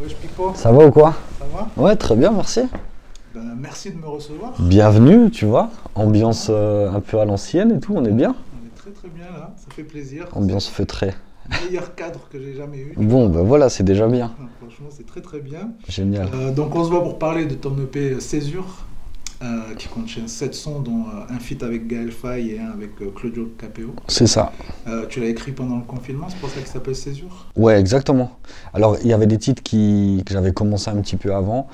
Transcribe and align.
Wesh 0.00 0.14
Pipo, 0.16 0.52
Ça 0.54 0.72
va 0.72 0.86
ou 0.86 0.90
quoi 0.90 1.14
ça 1.38 1.44
va 1.52 1.68
Ouais, 1.82 1.94
très 1.94 2.16
bien, 2.16 2.30
merci. 2.32 2.62
Ben, 3.34 3.42
Merci 3.58 3.90
de 3.90 3.98
me 3.98 4.06
recevoir. 4.06 4.54
Bienvenue, 4.58 5.30
tu 5.30 5.44
vois. 5.44 5.68
Ambiance 5.94 6.46
euh, 6.48 6.90
un 6.90 7.00
peu 7.00 7.18
à 7.20 7.26
l'ancienne 7.26 7.72
et 7.72 7.80
tout, 7.80 7.92
on 7.94 8.04
est 8.06 8.12
bien. 8.12 8.34
On 8.54 8.66
est 8.66 8.74
très 8.74 8.90
très 8.92 9.08
bien 9.08 9.26
là, 9.26 9.52
ça 9.56 9.66
fait 9.74 9.82
plaisir. 9.82 10.26
Ambiance 10.32 10.68
feutrée. 10.68 11.12
Meilleur 11.66 11.94
cadre 11.94 12.20
que 12.30 12.40
j'ai 12.40 12.54
jamais 12.54 12.78
eu. 12.78 12.94
Bon, 12.96 13.28
ben 13.28 13.42
voilà, 13.42 13.68
c'est 13.68 13.82
déjà 13.82 14.06
bien. 14.08 14.32
Franchement, 14.60 14.88
c'est 14.90 15.04
très 15.06 15.20
très 15.20 15.40
bien. 15.40 15.72
Génial. 15.88 16.28
Euh, 16.34 16.50
donc 16.50 16.74
on 16.74 16.84
se 16.84 16.90
voit 16.90 17.02
pour 17.02 17.18
parler 17.18 17.44
de 17.44 17.54
ton 17.54 17.76
EP 17.78 18.20
Césure, 18.20 18.86
euh, 19.42 19.74
qui 19.74 19.88
contient 19.88 20.28
7 20.28 20.54
sons, 20.54 20.80
dont 20.80 21.06
euh, 21.06 21.32
un 21.34 21.38
feat 21.38 21.62
avec 21.62 21.86
Gaël 21.86 22.12
Faye 22.12 22.50
et 22.50 22.60
un 22.60 22.72
avec 22.72 22.90
euh, 23.00 23.10
Claudio 23.10 23.50
Capéo. 23.56 23.94
C'est 24.06 24.26
ça. 24.26 24.52
Tu 25.08 25.18
l'as 25.18 25.28
écrit 25.28 25.52
pendant 25.52 25.76
le 25.76 25.84
confinement, 25.84 26.26
c'est 26.28 26.38
pour 26.38 26.50
ça 26.50 26.58
qu'il 26.58 26.66
s'appelle 26.66 26.94
Césure? 26.94 27.46
Ouais, 27.56 27.80
exactement. 27.80 28.32
Alors, 28.74 28.98
il 29.02 29.08
y 29.08 29.14
avait 29.14 29.26
des 29.26 29.38
titres 29.38 29.62
qui, 29.62 30.22
que 30.26 30.34
j'avais 30.34 30.52
commencé 30.52 30.90
un 30.90 31.00
petit 31.00 31.16
peu 31.16 31.34
avant, 31.34 31.68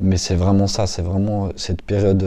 mais 0.00 0.16
c'est 0.16 0.34
vraiment 0.34 0.66
ça, 0.66 0.86
c'est 0.86 1.02
vraiment 1.02 1.50
cette 1.56 1.82
période 1.82 2.26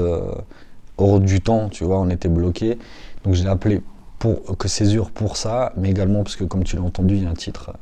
hors 1.00 1.20
du 1.20 1.42
temps, 1.42 1.70
tu 1.70 1.86
vois, 1.86 2.00
on 2.00 2.12
était 2.12 2.30
bloqué. 2.30 2.78
Donc, 3.24 3.34
je 3.34 3.42
l'ai 3.42 3.50
appelé 3.50 3.82
pour, 4.20 4.58
que 4.58 4.68
Césure 4.68 5.10
pour 5.10 5.38
ça, 5.38 5.74
mais 5.76 5.90
également 5.90 6.22
parce 6.22 6.36
que, 6.36 6.44
comme 6.44 6.64
tu 6.64 6.76
l'as 6.76 6.84
entendu, 6.84 7.16
il 7.16 7.24
y 7.24 7.26
a 7.26 7.32
un 7.32 7.34
titre 7.34 7.74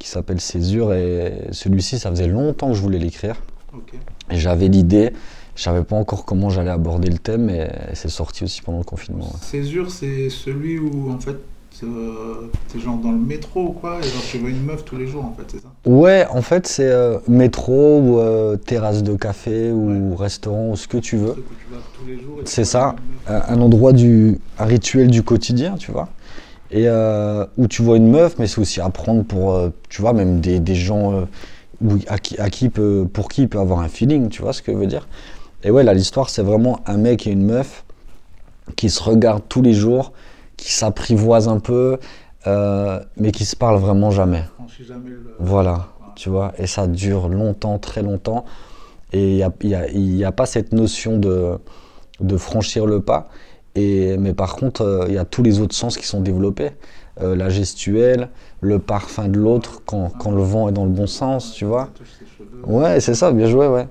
qui 0.00 0.08
s'appelle 0.08 0.40
Césure, 0.40 0.92
et 0.92 1.46
celui-ci, 1.52 2.00
ça 2.00 2.10
faisait 2.10 2.26
longtemps 2.26 2.70
que 2.70 2.74
je 2.74 2.82
voulais 2.82 2.98
l'écrire. 2.98 3.36
Ok. 3.72 3.94
Et 4.30 4.38
j'avais 4.38 4.66
l'idée, 4.66 5.12
je 5.54 5.62
savais 5.62 5.84
pas 5.84 5.96
encore 5.96 6.24
comment 6.24 6.50
j'allais 6.50 6.70
aborder 6.70 7.10
le 7.10 7.18
thème, 7.18 7.50
et 7.50 7.68
c'est 7.94 8.08
sorti 8.08 8.44
aussi 8.44 8.62
pendant 8.62 8.78
le 8.78 8.84
confinement. 8.84 9.24
ouais. 9.24 9.40
Césure, 9.42 9.90
c'est 9.90 10.30
celui 10.30 10.78
où 10.78 11.10
en 11.10 11.18
fait 11.18 11.36
euh, 11.84 12.48
t'es 12.72 12.78
genre 12.78 12.96
dans 12.98 13.12
le 13.12 13.18
métro 13.18 13.68
ou 13.68 13.72
quoi, 13.72 13.98
et 13.98 14.02
genre 14.02 14.22
tu 14.30 14.38
vois 14.38 14.50
une 14.50 14.62
meuf 14.64 14.84
tous 14.84 14.96
les 14.96 15.06
jours 15.06 15.24
en 15.24 15.32
fait, 15.32 15.44
c'est 15.50 15.60
ça? 15.60 15.68
Ouais, 15.84 16.26
en 16.30 16.42
fait, 16.42 16.66
c'est 16.66 16.88
euh, 16.90 17.18
métro 17.28 17.98
ou 18.00 18.18
euh, 18.18 18.56
terrasse 18.56 19.02
de 19.02 19.14
café 19.14 19.72
ou 19.72 20.14
restaurant 20.14 20.70
ou 20.70 20.76
ce 20.76 20.86
que 20.86 20.98
tu 20.98 21.16
veux. 21.16 21.34
C'est 22.44 22.64
ça, 22.64 22.94
un, 23.26 23.60
endroit 23.60 23.92
du, 23.92 24.38
un 24.58 24.64
rituel 24.64 25.10
du 25.10 25.22
quotidien, 25.22 25.74
tu 25.76 25.90
vois. 25.90 26.08
Et 26.70 26.88
euh, 26.88 27.44
où 27.58 27.66
tu 27.66 27.82
vois 27.82 27.96
une 27.96 28.10
meuf, 28.10 28.36
mais 28.38 28.46
c'est 28.46 28.60
aussi 28.60 28.80
apprendre 28.80 29.24
pour, 29.24 29.60
tu 29.88 30.00
vois, 30.00 30.12
même 30.12 30.40
des, 30.40 30.60
des 30.60 30.74
gens 30.74 31.26
où- 31.82 31.98
à 32.06 32.18
qui, 32.18 32.38
à 32.38 32.48
qui 32.48 32.68
peut, 32.68 33.06
pour 33.12 33.28
qui 33.28 33.42
il 33.42 33.48
peut 33.48 33.58
avoir 33.58 33.80
un 33.80 33.88
feeling, 33.88 34.28
tu 34.28 34.42
vois 34.42 34.52
ce 34.52 34.62
que 34.62 34.72
je 34.72 34.76
veux 34.78 34.86
dire. 34.86 35.08
Et 35.64 35.70
ouais, 35.70 35.84
là, 35.84 35.94
l'histoire, 35.94 36.30
c'est 36.30 36.42
vraiment 36.42 36.80
un 36.86 36.96
mec 36.96 37.26
et 37.26 37.30
une 37.30 37.44
meuf 37.44 37.84
qui 38.76 38.90
se 38.90 39.02
regardent 39.02 39.46
tous 39.48 39.62
les 39.62 39.74
jours, 39.74 40.12
qui 40.56 40.72
s'apprivoisent 40.72 41.48
un 41.48 41.60
peu, 41.60 41.98
euh, 42.46 43.00
mais 43.16 43.32
qui 43.32 43.44
se 43.44 43.54
parlent 43.54 43.78
vraiment 43.78 44.10
jamais. 44.10 44.44
franchis 44.54 44.84
jamais 44.84 45.10
le. 45.10 45.36
Voilà, 45.38 45.88
tu 46.16 46.28
vois, 46.28 46.52
et 46.58 46.66
ça 46.66 46.86
dure 46.86 47.28
longtemps, 47.28 47.78
très 47.78 48.02
longtemps. 48.02 48.44
Et 49.12 49.44
il 49.60 50.06
n'y 50.16 50.24
a, 50.24 50.32
pas 50.32 50.46
cette 50.46 50.72
notion 50.72 51.18
de, 51.18 51.58
de 52.20 52.36
franchir 52.36 52.86
le 52.86 53.00
pas. 53.00 53.28
Et, 53.74 54.16
mais 54.18 54.34
par 54.34 54.56
contre, 54.56 54.82
euh, 54.82 55.04
il 55.08 55.14
y 55.14 55.18
a 55.18 55.24
tous 55.24 55.42
les 55.42 55.60
autres 55.60 55.74
sens 55.74 55.96
qui 55.96 56.06
sont 56.06 56.20
développés. 56.20 56.70
Euh, 57.20 57.36
la 57.36 57.50
gestuelle, 57.50 58.30
le 58.62 58.78
parfum 58.78 59.28
de 59.28 59.38
l'autre 59.38 59.82
quand, 59.84 60.10
quand 60.18 60.30
le 60.30 60.42
vent 60.42 60.68
est 60.68 60.72
dans 60.72 60.84
le 60.84 60.90
bon 60.90 61.06
sens, 61.06 61.52
tu 61.52 61.66
vois. 61.66 61.90
Ouais, 62.64 63.00
c'est 63.00 63.14
ça, 63.14 63.32
bien 63.32 63.46
joué, 63.46 63.66
ouais. 63.66 63.86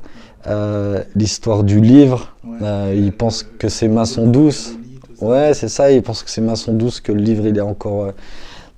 Euh, 0.47 1.03
L'histoire 1.15 1.63
du 1.63 1.79
livre, 1.81 2.29
Ouais. 2.43 2.57
euh, 2.61 2.93
il 2.97 3.11
pense 3.11 3.43
que 3.43 3.69
ses 3.69 3.87
mains 3.87 4.05
sont 4.05 4.27
douces. 4.27 4.73
Ouais, 5.21 5.53
c'est 5.53 5.67
ça, 5.69 5.91
il 5.91 6.01
pense 6.01 6.23
que 6.23 6.29
ses 6.31 6.41
mains 6.41 6.55
sont 6.55 6.73
douces, 6.73 6.99
que 6.99 7.11
le 7.11 7.21
livre 7.21 7.45
il 7.45 7.55
est 7.57 7.61
encore. 7.61 8.05
euh, 8.05 8.11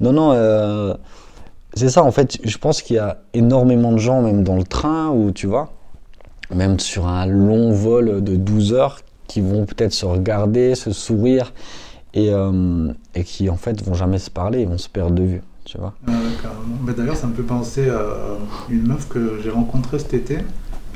Non, 0.02 0.12
non, 0.12 0.32
euh, 0.34 0.94
c'est 1.74 1.90
ça 1.90 2.04
en 2.04 2.12
fait. 2.12 2.38
Je 2.44 2.58
pense 2.58 2.82
qu'il 2.82 2.98
y 2.98 3.00
a 3.00 3.20
énormément 3.34 3.92
de 3.94 3.98
gens, 3.98 4.22
même 4.22 4.44
dans 4.44 4.58
le 4.58 4.64
train, 4.64 5.10
ou 5.10 5.32
tu 5.32 5.48
vois, 5.48 5.72
même 6.54 6.80
sur 6.80 7.08
un 7.08 7.26
long 7.26 7.72
vol 7.72 8.22
de 8.24 8.36
12 8.36 8.74
heures, 8.74 9.00
qui 9.28 9.40
vont 9.40 9.66
peut-être 9.66 9.94
se 9.94 10.06
regarder, 10.06 10.76
se 10.76 10.92
sourire, 10.92 11.54
et, 12.14 12.30
et 13.16 13.24
qui 13.24 13.50
en 13.50 13.56
fait 13.56 13.82
vont 13.84 13.94
jamais 13.96 14.20
se 14.20 14.30
parler, 14.30 14.62
ils 14.64 14.68
vont 14.68 14.78
se 14.78 14.90
perdre 14.90 15.16
de 15.16 15.24
vue, 15.24 15.42
tu 15.66 15.78
vois. 15.80 15.94
Carrément. 16.06 16.78
Mais 16.86 16.94
d'ailleurs, 16.94 17.16
ça 17.16 17.26
me 17.28 17.34
fait 17.34 17.42
penser 17.42 17.90
à 17.90 18.04
une 18.70 18.86
meuf 18.86 19.08
que 19.08 19.40
j'ai 19.42 19.50
rencontrée 19.50 19.98
cet 20.00 20.14
été. 20.14 20.40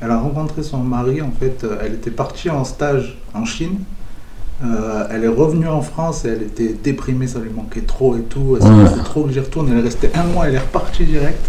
Elle 0.02 0.12
a 0.12 0.20
rencontré 0.20 0.62
son 0.64 0.78
mari, 0.80 1.22
en 1.22 1.32
fait, 1.32 1.64
euh, 1.64 1.78
elle 1.84 1.94
était 1.96 2.12
partie 2.12 2.50
en 2.50 2.64
stage 2.64 3.18
en 3.34 3.46
Chine. 3.46 3.80
Euh, 4.64 5.08
elle 5.12 5.24
est 5.24 5.28
revenue 5.28 5.68
en 5.68 5.82
France 5.82 6.26
et 6.26 6.30
elle 6.30 6.42
était 6.44 6.74
déprimée, 6.74 7.28
ça 7.28 7.40
lui 7.40 7.52
manquait 7.52 7.82
trop 7.82 8.16
et 8.16 8.22
tout. 8.22 8.56
Elle 8.58 8.64
s'est 8.64 8.70
Ouais. 8.74 8.86
faut 8.88 9.04
trop 9.04 9.24
que 9.24 9.32
j'y 9.32 9.40
retourne. 9.40 9.70
Elle 9.72 9.80
est 9.80 9.82
restée 9.82 10.10
un 10.16 10.24
mois, 10.24 10.48
elle 10.48 10.56
est 10.56 10.60
repartie 10.60 11.06
direct. 11.06 11.46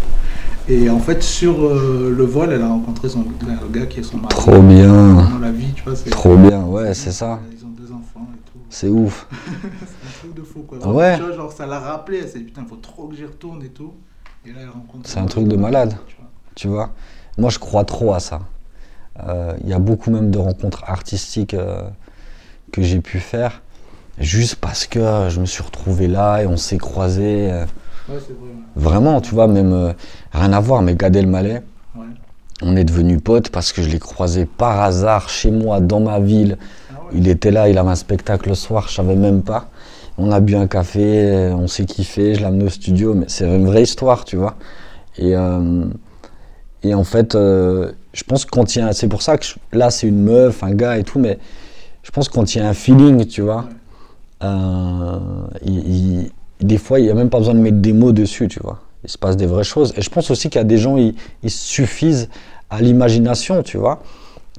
Et 0.67 0.87
en 0.91 0.99
fait, 0.99 1.23
sur 1.23 1.63
euh, 1.65 2.13
le 2.15 2.23
vol, 2.23 2.51
elle 2.51 2.61
a 2.61 2.67
rencontré 2.67 3.09
son, 3.09 3.23
le 3.23 3.67
gars 3.79 3.87
qui 3.87 3.99
est 4.01 4.03
son 4.03 4.17
mari. 4.17 4.29
Trop 4.29 4.61
bien, 4.61 5.13
Dans 5.31 5.39
la 5.39 5.51
vie, 5.51 5.73
tu 5.73 5.81
vois. 5.83 5.93
trop 6.11 6.35
bien, 6.37 6.63
ouais, 6.63 6.93
c'est 6.93 7.11
ça, 7.11 7.39
Ils 7.51 7.65
ont 7.65 7.69
deux 7.69 7.91
enfants 7.91 8.27
et 8.35 8.51
tout. 8.51 8.59
c'est 8.69 8.89
ouf. 8.89 9.27
C'est 9.31 10.27
un 10.27 10.29
truc 10.31 10.35
de 10.35 10.43
fou, 10.43 10.59
quoi. 10.67 10.77
Ouais. 10.93 11.17
Tu 11.17 11.23
vois, 11.23 11.33
genre, 11.35 11.51
ça 11.51 11.65
l'a 11.65 11.79
rappelé. 11.79 12.19
Elle 12.21 12.29
s'est 12.29 12.37
dit, 12.39 12.45
putain, 12.45 12.63
faut 12.69 12.75
trop 12.75 13.07
que 13.07 13.15
j'y 13.15 13.25
retourne 13.25 13.63
et 13.63 13.69
tout. 13.69 13.93
Et 14.45 14.49
là, 14.49 14.57
elle 14.61 14.69
rencontre. 14.69 15.09
C'est 15.09 15.19
un 15.19 15.25
truc 15.25 15.47
de 15.47 15.55
malade. 15.55 15.95
Tu 16.07 16.15
vois. 16.19 16.28
Tu 16.59 16.67
vois. 16.67 16.89
Moi, 17.37 17.49
je 17.49 17.57
crois 17.59 17.85
trop 17.85 18.13
à 18.13 18.19
ça. 18.19 18.39
Euh, 19.27 19.53
Il 19.63 19.69
y 19.69 19.73
a 19.73 19.79
beaucoup 19.79 20.11
même 20.11 20.29
de 20.29 20.37
rencontres 20.37 20.83
artistiques 20.87 21.53
euh, 21.53 21.81
que 22.73 22.81
j'ai 22.81 22.99
pu 22.99 23.19
faire, 23.19 23.61
juste 24.17 24.55
parce 24.55 24.85
que 24.85 24.99
euh, 24.99 25.29
je 25.29 25.39
me 25.39 25.45
suis 25.45 25.63
retrouvé 25.63 26.07
là 26.07 26.41
et 26.41 26.47
on 26.47 26.57
s'est 26.57 26.77
croisés. 26.77 27.49
euh, 27.51 27.65
Ouais, 28.09 28.15
vrai. 28.17 28.25
vraiment, 28.75 29.21
tu 29.21 29.35
vois, 29.35 29.47
même 29.47 29.71
euh, 29.71 29.93
rien 30.33 30.51
à 30.51 30.59
voir, 30.59 30.81
mais 30.81 30.95
Gad 30.95 31.15
Elmaleh, 31.15 31.61
Ouais. 31.95 32.05
on 32.63 32.75
est 32.75 32.83
devenus 32.83 33.21
potes 33.23 33.49
parce 33.49 33.71
que 33.71 33.81
je 33.83 33.89
l'ai 33.89 33.99
croisé 33.99 34.45
par 34.45 34.81
hasard 34.81 35.29
chez 35.29 35.51
moi, 35.51 35.79
dans 35.79 35.99
ma 36.01 36.19
ville. 36.19 36.57
Ah 36.89 36.93
ouais. 37.03 37.09
Il 37.19 37.27
était 37.29 37.51
là, 37.51 37.69
il 37.69 37.77
avait 37.77 37.89
un 37.91 37.95
spectacle 37.95 38.49
le 38.49 38.55
soir, 38.55 38.87
je 38.89 38.95
savais 38.95 39.15
même 39.15 39.43
pas. 39.43 39.69
On 40.17 40.31
a 40.33 40.39
bu 40.41 40.55
un 40.55 40.67
café, 40.67 41.05
euh, 41.31 41.53
on 41.53 41.67
s'est 41.67 41.85
kiffé, 41.85 42.33
je 42.35 42.39
l'ai 42.39 42.45
amené 42.47 42.65
au 42.65 42.69
studio, 42.69 43.13
mais 43.13 43.25
c'est 43.29 43.45
une 43.45 43.65
vraie 43.67 43.83
histoire, 43.83 44.25
tu 44.25 44.35
vois. 44.37 44.55
Et, 45.17 45.35
euh, 45.35 45.85
et 46.83 46.93
en 46.93 47.03
fait, 47.03 47.35
euh, 47.35 47.91
je 48.13 48.23
pense 48.23 48.45
y 48.75 48.79
a, 48.79 48.93
c'est 48.93 49.07
pour 49.07 49.21
ça 49.21 49.37
que 49.37 49.45
là 49.73 49.89
c'est 49.89 50.07
une 50.07 50.23
meuf, 50.23 50.63
un 50.63 50.71
gars 50.71 50.97
et 50.97 51.03
tout, 51.03 51.19
mais 51.19 51.37
je 52.03 52.11
pense 52.11 52.29
y 52.55 52.59
a 52.59 52.67
un 52.67 52.73
feeling, 52.73 53.25
tu 53.25 53.41
vois, 53.41 53.65
euh, 54.43 55.19
des 56.61 56.77
fois 56.77 56.99
il 56.99 57.03
n'y 57.05 57.11
a 57.11 57.13
même 57.13 57.29
pas 57.29 57.39
besoin 57.39 57.53
de 57.53 57.59
mettre 57.59 57.77
des 57.77 57.93
mots 57.93 58.11
dessus, 58.11 58.47
tu 58.47 58.59
vois. 58.61 58.79
Il 59.03 59.09
se 59.09 59.17
passe 59.17 59.37
des 59.37 59.45
vraies 59.45 59.63
choses. 59.63 59.93
Et 59.95 60.01
je 60.01 60.09
pense 60.09 60.29
aussi 60.29 60.49
qu'il 60.49 60.59
y 60.59 60.61
a 60.61 60.65
des 60.65 60.77
gens, 60.77 60.97
ils 60.97 61.15
suffisent 61.49 62.29
à 62.69 62.81
l'imagination, 62.81 63.63
tu 63.63 63.77
vois. 63.77 64.01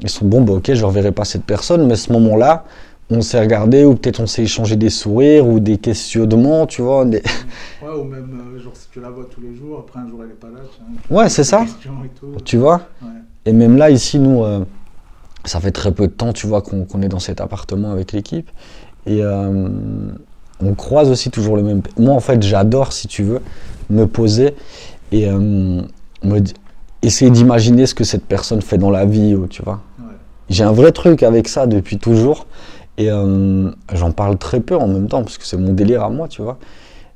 Ils 0.02 0.08
sont 0.08 0.24
bon, 0.24 0.40
bah 0.42 0.54
ok, 0.54 0.72
je 0.72 0.80
ne 0.80 0.84
reverrai 0.84 1.12
pas 1.12 1.24
cette 1.24 1.44
personne, 1.44 1.86
mais 1.86 1.96
ce 1.96 2.12
moment-là, 2.12 2.64
on 3.10 3.20
s'est 3.22 3.40
regardé, 3.40 3.84
ou 3.84 3.94
peut-être 3.94 4.20
on 4.20 4.26
s'est 4.26 4.42
échangé 4.44 4.76
des 4.76 4.90
sourires 4.90 5.46
ou 5.46 5.58
des 5.60 5.78
questionnements, 5.78 6.66
tu 6.66 6.82
vois. 6.82 7.04
des- 7.04 7.22
Ouais, 7.82 7.88
ou 8.00 8.04
même, 8.04 8.54
euh, 8.56 8.60
genre, 8.60 8.72
si 8.74 8.86
tu 8.92 9.00
la 9.00 9.10
vois 9.10 9.26
tous 9.30 9.40
les 9.40 9.54
jours, 9.54 9.80
après 9.86 10.00
un 10.00 10.08
jour 10.08 10.20
elle 10.24 10.30
est 10.30 10.34
pas 10.34 10.48
là. 10.48 10.60
tu 11.08 11.14
Ouais, 11.14 11.28
c'est 11.28 11.44
ça. 11.44 11.64
tout. 12.18 12.26
Tu 12.44 12.56
vois 12.56 12.82
Ouais. 13.02 13.08
Et 13.46 13.52
même 13.52 13.76
là, 13.76 13.90
ici, 13.90 14.18
nous, 14.18 14.44
euh, 14.44 14.60
ça 15.44 15.60
fait 15.60 15.70
très 15.72 15.92
peu 15.92 16.06
de 16.06 16.12
temps, 16.12 16.32
tu 16.32 16.46
vois, 16.46 16.62
qu'on 16.62 17.02
est 17.02 17.08
dans 17.08 17.18
cet 17.18 17.40
appartement 17.40 17.90
avec 17.90 18.12
l'équipe. 18.12 18.48
Et 19.06 19.22
euh, 19.24 19.68
on 20.62 20.74
croise 20.74 21.10
aussi 21.10 21.30
toujours 21.30 21.56
le 21.56 21.62
même. 21.62 21.80
Moi, 21.98 22.14
en 22.14 22.20
fait, 22.20 22.42
j'adore, 22.42 22.92
si 22.92 23.08
tu 23.08 23.22
veux, 23.22 23.40
me 23.88 24.06
poser 24.06 24.54
et 25.10 25.28
me 25.30 25.82
essayer 27.02 27.30
d'imaginer 27.30 27.86
ce 27.86 27.94
que 27.94 28.04
cette 28.04 28.26
personne 28.26 28.60
fait 28.60 28.76
dans 28.76 28.90
la 28.90 29.06
vie, 29.06 29.34
tu 29.48 29.62
vois. 29.62 29.80
Ouais. 29.98 30.04
J'ai 30.50 30.64
un 30.64 30.72
vrai 30.72 30.92
truc 30.92 31.22
avec 31.22 31.48
ça 31.48 31.66
depuis 31.66 31.96
toujours. 31.98 32.46
Et 33.00 33.10
euh, 33.10 33.70
j'en 33.94 34.12
parle 34.12 34.36
très 34.36 34.60
peu 34.60 34.76
en 34.76 34.86
même 34.86 35.08
temps, 35.08 35.22
parce 35.22 35.38
que 35.38 35.46
c'est 35.46 35.56
mon 35.56 35.72
délire 35.72 36.02
à 36.04 36.10
moi, 36.10 36.28
tu 36.28 36.42
vois. 36.42 36.58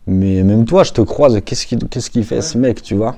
Mais 0.07 0.43
même 0.43 0.65
toi, 0.65 0.83
je 0.83 0.93
te 0.93 1.01
croise, 1.03 1.39
qu'est-ce 1.45 1.67
qu'il 2.11 2.25
fait 2.25 2.37
Ouais. 2.37 2.41
ce 2.43 2.57
mec, 2.59 2.83
tu 2.83 2.95
vois? 2.95 3.17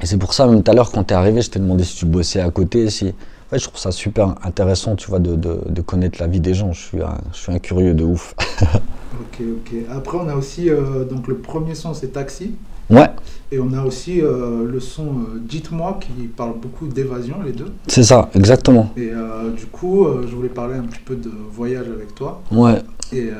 Et 0.00 0.06
c'est 0.06 0.16
pour 0.16 0.32
ça, 0.32 0.46
même 0.46 0.62
tout 0.62 0.70
à 0.70 0.74
l'heure, 0.74 0.92
quand 0.92 1.04
tu 1.04 1.12
es 1.12 1.16
arrivé, 1.16 1.42
je 1.42 1.50
t'ai 1.50 1.58
demandé 1.58 1.82
si 1.84 1.96
tu 1.96 2.06
bossais 2.06 2.40
à 2.40 2.50
côté. 2.50 2.88
Si... 2.88 3.12
Je 3.52 3.64
trouve 3.64 3.80
ça 3.80 3.90
super 3.90 4.36
intéressant, 4.44 4.94
tu 4.94 5.08
vois, 5.10 5.18
de, 5.18 5.34
de- 5.34 5.60
de 5.68 5.80
connaître 5.80 6.20
la 6.20 6.28
vie 6.28 6.38
des 6.40 6.54
gens. 6.54 6.72
Je 6.72 6.80
suis 6.80 7.02
un, 7.02 7.18
je 7.32 7.38
suis 7.38 7.52
un 7.52 7.58
curieux 7.58 7.94
de 7.94 8.04
ouf. 8.04 8.34
Ok, 9.12 9.40
ok. 9.40 9.74
Après, 9.90 10.18
on 10.18 10.28
a 10.28 10.34
aussi, 10.36 10.70
euh, 10.70 11.04
donc 11.04 11.26
le 11.28 11.36
premier 11.36 11.74
son, 11.74 11.94
c'est 11.94 12.08
Taxi. 12.12 12.54
Ouais, 12.88 13.08
Et 13.52 13.60
on 13.60 13.72
a 13.72 13.84
aussi 13.84 14.20
euh, 14.20 14.64
le 14.68 14.80
son 14.80 15.04
euh, 15.06 15.38
Dites-moi 15.40 16.00
qui 16.00 16.26
parle 16.26 16.54
beaucoup 16.60 16.88
d'évasion, 16.88 17.36
les 17.44 17.52
deux. 17.52 17.70
c'est 17.86 18.02
ça, 18.02 18.28
exactement. 18.34 18.92
Et 18.96 19.10
du 19.56 19.66
coup, 19.66 20.06
je 20.28 20.34
voulais 20.34 20.48
parler 20.48 20.74
un 20.76 20.82
petit 20.82 20.98
peu 21.04 21.14
de 21.14 21.30
voyage 21.52 21.86
avec 21.88 22.14
toi. 22.16 22.42
Ouais, 22.50 22.82
Et 23.12 23.30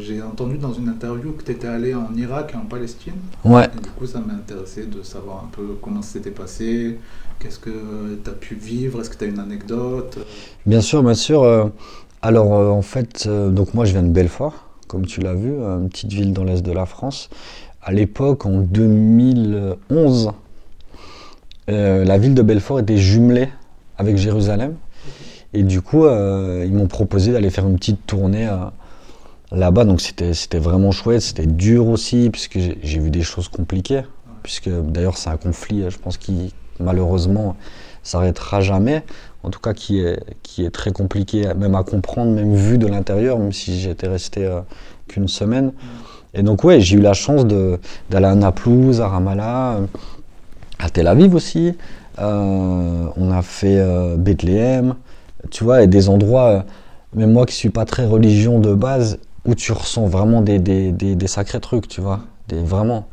j'ai 0.00 0.20
entendu 0.22 0.58
dans 0.58 0.72
une 0.72 0.88
interview 0.88 1.32
que 1.32 1.44
tu 1.44 1.52
étais 1.52 1.68
allé 1.68 1.94
en 1.94 2.08
Irak 2.16 2.52
et 2.54 2.56
en 2.56 2.66
Palestine. 2.66 3.14
ouais. 3.44 3.66
Et 3.78 3.80
du 3.80 3.90
coup, 3.90 4.06
ça 4.06 4.18
m'a 4.18 4.32
intéressé 4.34 4.84
de 4.86 5.02
savoir 5.02 5.44
un 5.44 5.50
peu 5.52 5.76
comment 5.80 6.02
ça 6.02 6.14
s'était 6.14 6.30
passé, 6.32 6.98
qu'est-ce 7.38 7.60
que 7.60 7.70
tu 8.24 8.28
as 8.30 8.32
pu 8.34 8.54
vivre, 8.56 9.00
est-ce 9.00 9.10
que 9.10 9.16
tu 9.18 9.24
as 9.24 9.28
une 9.28 9.38
anecdote? 9.38 10.18
Bien 10.66 10.80
sûr, 10.80 11.02
bien 11.04 11.14
sûr. 11.14 11.70
alors, 12.22 12.50
en 12.50 12.82
fait, 12.82 13.28
donc 13.28 13.72
moi, 13.74 13.84
je 13.84 13.92
viens 13.92 14.02
de 14.02 14.08
Belfort, 14.10 14.65
comme 14.86 15.06
tu 15.06 15.20
l'as 15.20 15.34
vu, 15.34 15.52
euh, 15.52 15.78
une 15.78 15.88
petite 15.88 16.12
ville 16.12 16.32
dans 16.32 16.44
l'est 16.44 16.62
de 16.62 16.72
la 16.72 16.86
France. 16.86 17.28
À 17.82 17.92
l'époque, 17.92 18.46
en 18.46 18.60
2011, 18.60 20.32
euh, 21.68 22.04
la 22.04 22.18
ville 22.18 22.34
de 22.34 22.42
Belfort 22.42 22.80
était 22.80 22.96
jumelée 22.96 23.48
avec 23.98 24.16
Jérusalem. 24.16 24.74
Et 25.52 25.62
du 25.62 25.80
coup, 25.80 26.04
euh, 26.04 26.64
ils 26.66 26.72
m'ont 26.72 26.86
proposé 26.86 27.32
d'aller 27.32 27.50
faire 27.50 27.66
une 27.66 27.76
petite 27.76 28.06
tournée 28.06 28.46
euh, 28.48 28.56
là-bas. 29.52 29.84
Donc 29.84 30.00
c'était 30.00 30.58
vraiment 30.58 30.90
chouette. 30.90 31.22
C'était 31.22 31.46
dur 31.46 31.88
aussi, 31.88 32.30
puisque 32.30 32.58
j'ai 32.58 32.98
vu 32.98 33.10
des 33.10 33.22
choses 33.22 33.48
compliquées. 33.48 34.02
Puisque 34.42 34.68
d'ailleurs, 34.68 35.16
c'est 35.16 35.30
un 35.30 35.36
conflit, 35.36 35.84
je 35.88 35.98
pense, 35.98 36.18
qui 36.18 36.52
malheureusement 36.78 37.56
s'arrêtera 38.02 38.60
jamais. 38.60 39.02
En 39.46 39.50
tout 39.50 39.60
cas, 39.60 39.74
qui 39.74 40.00
est, 40.00 40.18
qui 40.42 40.64
est 40.64 40.70
très 40.70 40.90
compliqué, 40.90 41.46
même 41.56 41.76
à 41.76 41.84
comprendre, 41.84 42.32
même 42.32 42.56
vu 42.56 42.78
de 42.78 42.86
l'intérieur, 42.88 43.38
même 43.38 43.52
si 43.52 43.78
j'étais 43.78 44.08
resté 44.08 44.44
euh, 44.44 44.58
qu'une 45.06 45.28
semaine. 45.28 45.72
Et 46.34 46.42
donc, 46.42 46.64
ouais, 46.64 46.80
j'ai 46.80 46.96
eu 46.96 47.00
la 47.00 47.12
chance 47.12 47.44
d'aller 47.46 48.26
à 48.26 48.34
Naplouse, 48.34 49.00
à 49.00 49.06
Ramallah, 49.06 49.74
euh, 49.74 49.86
à 50.80 50.90
Tel 50.90 51.06
Aviv 51.06 51.32
aussi. 51.36 51.76
Euh, 52.18 53.06
on 53.16 53.30
a 53.30 53.40
fait 53.42 53.80
Bethléem, 54.16 54.96
tu 55.52 55.62
vois, 55.62 55.84
et 55.84 55.86
des 55.86 56.08
endroits, 56.08 56.64
même 57.14 57.32
moi 57.32 57.46
qui 57.46 57.54
suis 57.54 57.70
pas 57.70 57.84
très 57.84 58.04
religion 58.04 58.58
de 58.58 58.74
base, 58.74 59.20
où 59.44 59.54
tu 59.54 59.70
ressens 59.70 60.06
vraiment 60.06 60.42
des, 60.42 60.58
des, 60.58 60.90
des, 60.90 61.14
des 61.14 61.26
sacrés 61.28 61.60
trucs, 61.60 61.86
tu 61.86 62.00
vois, 62.00 62.18
des, 62.48 62.60
vraiment. 62.64 63.06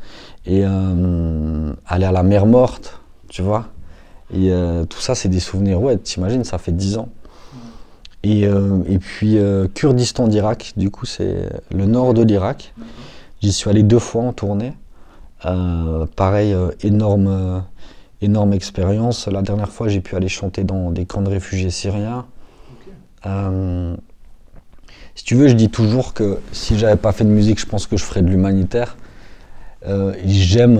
Et 0.46 0.64
aller 0.64 2.06
à 2.06 2.12
la 2.12 2.24
mer 2.24 2.44
morte, 2.46 2.98
tu 3.28 3.42
vois. 3.42 3.68
Et 4.32 4.50
euh, 4.50 4.84
tout 4.84 5.00
ça, 5.00 5.14
c'est 5.14 5.28
des 5.28 5.40
souvenirs, 5.40 5.80
ouais, 5.82 5.96
t'imagines, 5.98 6.44
ça 6.44 6.58
fait 6.58 6.72
10 6.72 6.98
ans. 6.98 7.08
Et, 8.22 8.46
euh, 8.46 8.78
et 8.88 8.98
puis 8.98 9.36
euh, 9.36 9.68
Kurdistan 9.68 10.28
d'Irak, 10.28 10.72
du 10.76 10.90
coup, 10.90 11.04
c'est 11.04 11.50
le 11.70 11.86
nord 11.86 12.14
de 12.14 12.22
l'Irak. 12.22 12.72
J'y 13.42 13.52
suis 13.52 13.68
allé 13.68 13.82
deux 13.82 13.98
fois 13.98 14.22
en 14.22 14.32
tournée. 14.32 14.72
Pareil, 16.16 16.56
énorme, 16.82 17.62
énorme 18.22 18.54
expérience. 18.54 19.28
La 19.28 19.42
dernière 19.42 19.68
fois, 19.68 19.88
j'ai 19.88 20.00
pu 20.00 20.16
aller 20.16 20.28
chanter 20.28 20.64
dans 20.64 20.90
des 20.90 21.04
camps 21.04 21.20
de 21.20 21.28
réfugiés 21.28 21.68
syriens. 21.68 22.24
Si 25.14 25.24
tu 25.24 25.34
veux, 25.34 25.48
je 25.48 25.52
dis 25.52 25.68
toujours 25.68 26.14
que 26.14 26.38
si 26.52 26.78
j'avais 26.78 26.96
pas 26.96 27.12
fait 27.12 27.24
de 27.24 27.28
musique, 27.28 27.60
je 27.60 27.66
pense 27.66 27.86
que 27.86 27.98
je 27.98 28.04
ferais 28.04 28.22
de 28.22 28.28
l'humanitaire. 28.28 28.96
J'aime. 30.24 30.78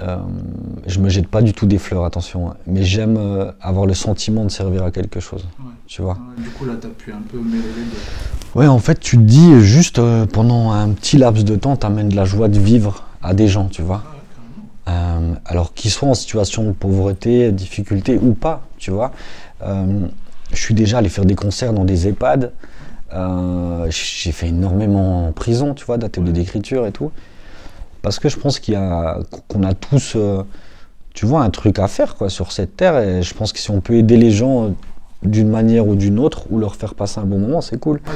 Euh, 0.00 0.16
je 0.86 1.00
me 1.00 1.08
jette 1.08 1.26
pas 1.26 1.42
du 1.42 1.52
tout 1.52 1.66
des 1.66 1.78
fleurs, 1.78 2.04
attention, 2.04 2.50
hein, 2.50 2.56
mais 2.66 2.84
j'aime 2.84 3.16
euh, 3.18 3.50
avoir 3.60 3.84
le 3.84 3.94
sentiment 3.94 4.44
de 4.44 4.50
servir 4.50 4.84
à 4.84 4.92
quelque 4.92 5.18
chose. 5.18 5.44
Ouais. 5.58 5.72
Tu 5.88 6.02
vois. 6.02 6.12
Ouais, 6.12 6.42
du 6.44 6.50
coup, 6.50 6.64
là, 6.66 6.74
tu 6.80 6.86
as 6.86 6.90
pu 6.90 7.12
un 7.12 7.22
peu 7.28 7.38
mêler 7.38 7.62
les 7.62 7.82
deux. 7.82 8.58
Ouais, 8.60 8.68
en 8.68 8.78
fait, 8.78 9.00
tu 9.00 9.16
te 9.16 9.22
dis 9.22 9.60
juste 9.60 9.98
euh, 9.98 10.24
pendant 10.24 10.70
un 10.70 10.90
petit 10.90 11.18
laps 11.18 11.44
de 11.44 11.56
temps, 11.56 11.74
t'amènes 11.74 12.10
de 12.10 12.16
la 12.16 12.24
joie 12.24 12.48
de 12.48 12.60
vivre 12.60 13.04
à 13.22 13.34
des 13.34 13.48
gens, 13.48 13.66
tu 13.66 13.82
vois. 13.82 14.04
Ah, 14.04 14.90
ouais. 14.90 14.94
Euh, 14.94 15.34
alors 15.46 15.74
qu'ils 15.74 15.90
soient 15.90 16.08
en 16.08 16.14
situation 16.14 16.62
de 16.62 16.72
pauvreté, 16.72 17.50
difficulté 17.50 18.18
ou 18.22 18.34
pas, 18.34 18.62
tu 18.78 18.92
vois. 18.92 19.12
Je 19.60 20.56
suis 20.56 20.74
déjà 20.74 20.98
allé 20.98 21.08
faire 21.08 21.26
des 21.26 21.34
concerts 21.34 21.72
dans 21.72 21.84
des 21.84 22.06
EHPAD. 22.06 22.52
J'ai 23.90 24.32
fait 24.32 24.48
énormément 24.48 25.26
en 25.26 25.32
prison, 25.32 25.74
tu 25.74 25.84
vois, 25.84 25.98
d'ateliers 25.98 26.32
d'écriture 26.32 26.86
et 26.86 26.92
tout. 26.92 27.10
Parce 28.08 28.20
que 28.20 28.30
je 28.30 28.38
pense 28.38 28.58
qu'il 28.58 28.72
y 28.72 28.76
a, 28.78 29.18
qu'on 29.48 29.62
a 29.64 29.74
tous, 29.74 30.14
euh, 30.16 30.42
tu 31.12 31.26
vois, 31.26 31.42
un 31.42 31.50
truc 31.50 31.78
à 31.78 31.88
faire 31.88 32.16
quoi, 32.16 32.30
sur 32.30 32.52
cette 32.52 32.74
terre. 32.74 32.96
Et 32.98 33.22
je 33.22 33.34
pense 33.34 33.52
que 33.52 33.58
si 33.58 33.70
on 33.70 33.82
peut 33.82 33.96
aider 33.96 34.16
les 34.16 34.30
gens 34.30 34.64
euh, 34.64 34.68
d'une 35.22 35.50
manière 35.50 35.86
ou 35.86 35.94
d'une 35.94 36.18
autre, 36.18 36.44
ou 36.50 36.58
leur 36.58 36.74
faire 36.74 36.94
passer 36.94 37.20
un 37.20 37.24
bon 37.24 37.38
moment, 37.38 37.60
c'est 37.60 37.78
cool. 37.78 37.96
Ouais, 37.96 38.12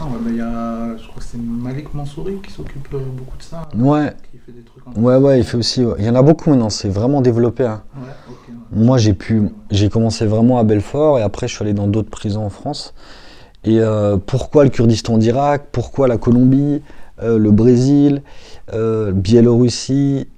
ah, 0.00 0.04
ouais, 0.04 0.32
y 0.34 0.40
a, 0.40 0.96
je 0.96 1.06
crois 1.08 1.18
que 1.20 1.24
c'est 1.30 1.36
Malik 1.36 1.92
Mansouri 1.92 2.40
qui 2.42 2.50
s'occupe 2.50 2.88
euh, 2.94 3.00
beaucoup 3.14 3.36
de 3.36 3.42
ça. 3.42 3.68
Ouais. 3.76 4.14
Qui 4.32 4.38
fait 4.38 4.52
des 4.52 4.62
trucs 4.62 4.82
en 4.88 4.98
Ouais, 4.98 5.16
ouais, 5.16 5.38
il 5.40 5.44
fait 5.44 5.58
aussi. 5.58 5.84
ouais. 5.84 5.96
Il 5.98 6.06
y 6.06 6.08
en 6.08 6.14
a 6.14 6.22
beaucoup 6.22 6.48
maintenant, 6.48 6.70
c'est 6.70 6.88
vraiment 6.88 7.20
développé. 7.20 7.66
hein. 7.66 7.82
Ouais, 7.96 8.02
ouais. 8.30 8.54
Moi, 8.72 8.96
j'ai 8.96 9.12
pu, 9.12 9.50
j'ai 9.70 9.90
commencé 9.90 10.24
vraiment 10.24 10.56
à 10.58 10.64
Belfort 10.64 11.18
et 11.18 11.22
après, 11.22 11.48
je 11.48 11.54
suis 11.54 11.62
allé 11.62 11.74
dans 11.74 11.86
d'autres 11.86 12.08
prisons 12.08 12.46
en 12.46 12.50
France. 12.50 12.94
Et 13.64 13.78
euh, 13.78 14.16
pourquoi 14.16 14.64
le 14.64 14.70
Kurdistan 14.70 15.18
d'Irak? 15.18 15.66
Pourquoi 15.70 16.08
la 16.08 16.16
Colombie? 16.16 16.80
Euh, 17.22 17.38
Le 17.38 17.50
Brésil 17.50 18.22
euh, 18.72 19.12
Biélorussie. 19.12 20.28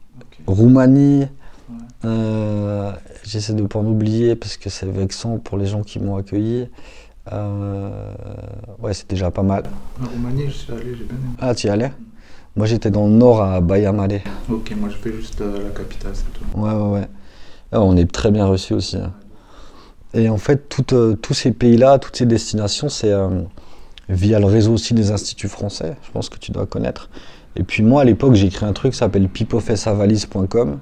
Roumanie 0.46 1.26
Ouais. 1.68 1.76
euh, 2.04 2.92
J'essaie 3.24 3.52
de 3.54 3.62
ne 3.62 3.66
pas 3.66 3.80
en 3.80 3.86
oublier 3.86 4.36
parce 4.36 4.56
que 4.56 4.70
c'est 4.70 4.86
vexant 4.86 5.38
pour 5.38 5.58
les 5.58 5.66
gens 5.66 5.82
qui 5.82 5.98
m'ont 5.98 6.16
accueilli. 6.16 6.68
Ouais, 8.80 8.92
c'est 8.94 9.08
déjà 9.10 9.30
pas 9.30 9.42
mal. 9.42 9.64
En 10.00 10.08
Roumanie, 10.08 10.44
je 10.46 10.50
suis 10.52 10.72
allé, 10.72 10.94
j'ai 10.96 11.04
bien 11.04 11.16
aimé. 11.16 11.34
Ah, 11.40 11.54
tu 11.54 11.66
y 11.66 11.70
allais? 11.70 11.92
Moi, 12.54 12.66
j'étais 12.66 12.90
dans 12.90 13.06
le 13.06 13.12
nord 13.12 13.42
à 13.42 13.60
Bayamale. 13.60 14.20
Ok, 14.50 14.72
moi 14.78 14.88
je 14.88 14.96
fais 14.96 15.12
juste 15.12 15.40
la 15.40 15.70
capitale, 15.70 16.12
c'est 16.14 16.32
tout. 16.32 16.44
Ouais, 16.58 16.72
ouais, 16.72 16.90
ouais. 17.00 17.08
Ah, 17.72 17.82
on 17.82 17.96
est 17.96 18.10
très 18.10 18.30
bien 18.30 18.46
reçus 18.46 18.74
aussi. 18.74 18.96
hein. 18.96 19.12
Et 20.14 20.28
en 20.30 20.38
fait, 20.38 20.74
euh, 20.92 21.14
tous 21.16 21.34
ces 21.34 21.50
pays-là, 21.52 21.98
toutes 21.98 22.16
ces 22.16 22.24
destinations, 22.26 22.88
c'est 22.88 23.12
euh, 23.12 23.42
via 24.08 24.38
le 24.38 24.46
réseau 24.46 24.72
aussi 24.74 24.94
des 24.94 25.10
instituts 25.10 25.48
français, 25.48 25.96
je 26.06 26.10
pense 26.12 26.28
que 26.28 26.38
tu 26.38 26.52
dois 26.52 26.66
connaître. 26.66 27.08
Et 27.56 27.62
puis 27.62 27.82
moi, 27.82 28.02
à 28.02 28.04
l'époque, 28.04 28.34
j'ai 28.34 28.48
créé 28.50 28.68
un 28.68 28.72
truc 28.72 28.92
qui 28.92 28.98
s'appelle 28.98 29.28
pipofessavalise.com, 29.28 30.78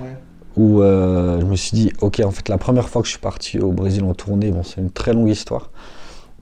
Ouais. 0.00 0.16
où 0.56 0.80
euh, 0.82 1.40
je 1.40 1.44
me 1.46 1.56
suis 1.56 1.72
dit, 1.72 1.92
ok, 2.00 2.20
en 2.24 2.30
fait, 2.30 2.48
la 2.48 2.58
première 2.58 2.88
fois 2.88 3.02
que 3.02 3.06
je 3.06 3.12
suis 3.12 3.20
parti 3.20 3.58
au 3.58 3.72
Brésil 3.72 4.04
en 4.04 4.14
tournée, 4.14 4.50
bon, 4.52 4.62
c'est 4.62 4.80
une 4.80 4.90
très 4.90 5.12
longue 5.12 5.28
histoire, 5.30 5.70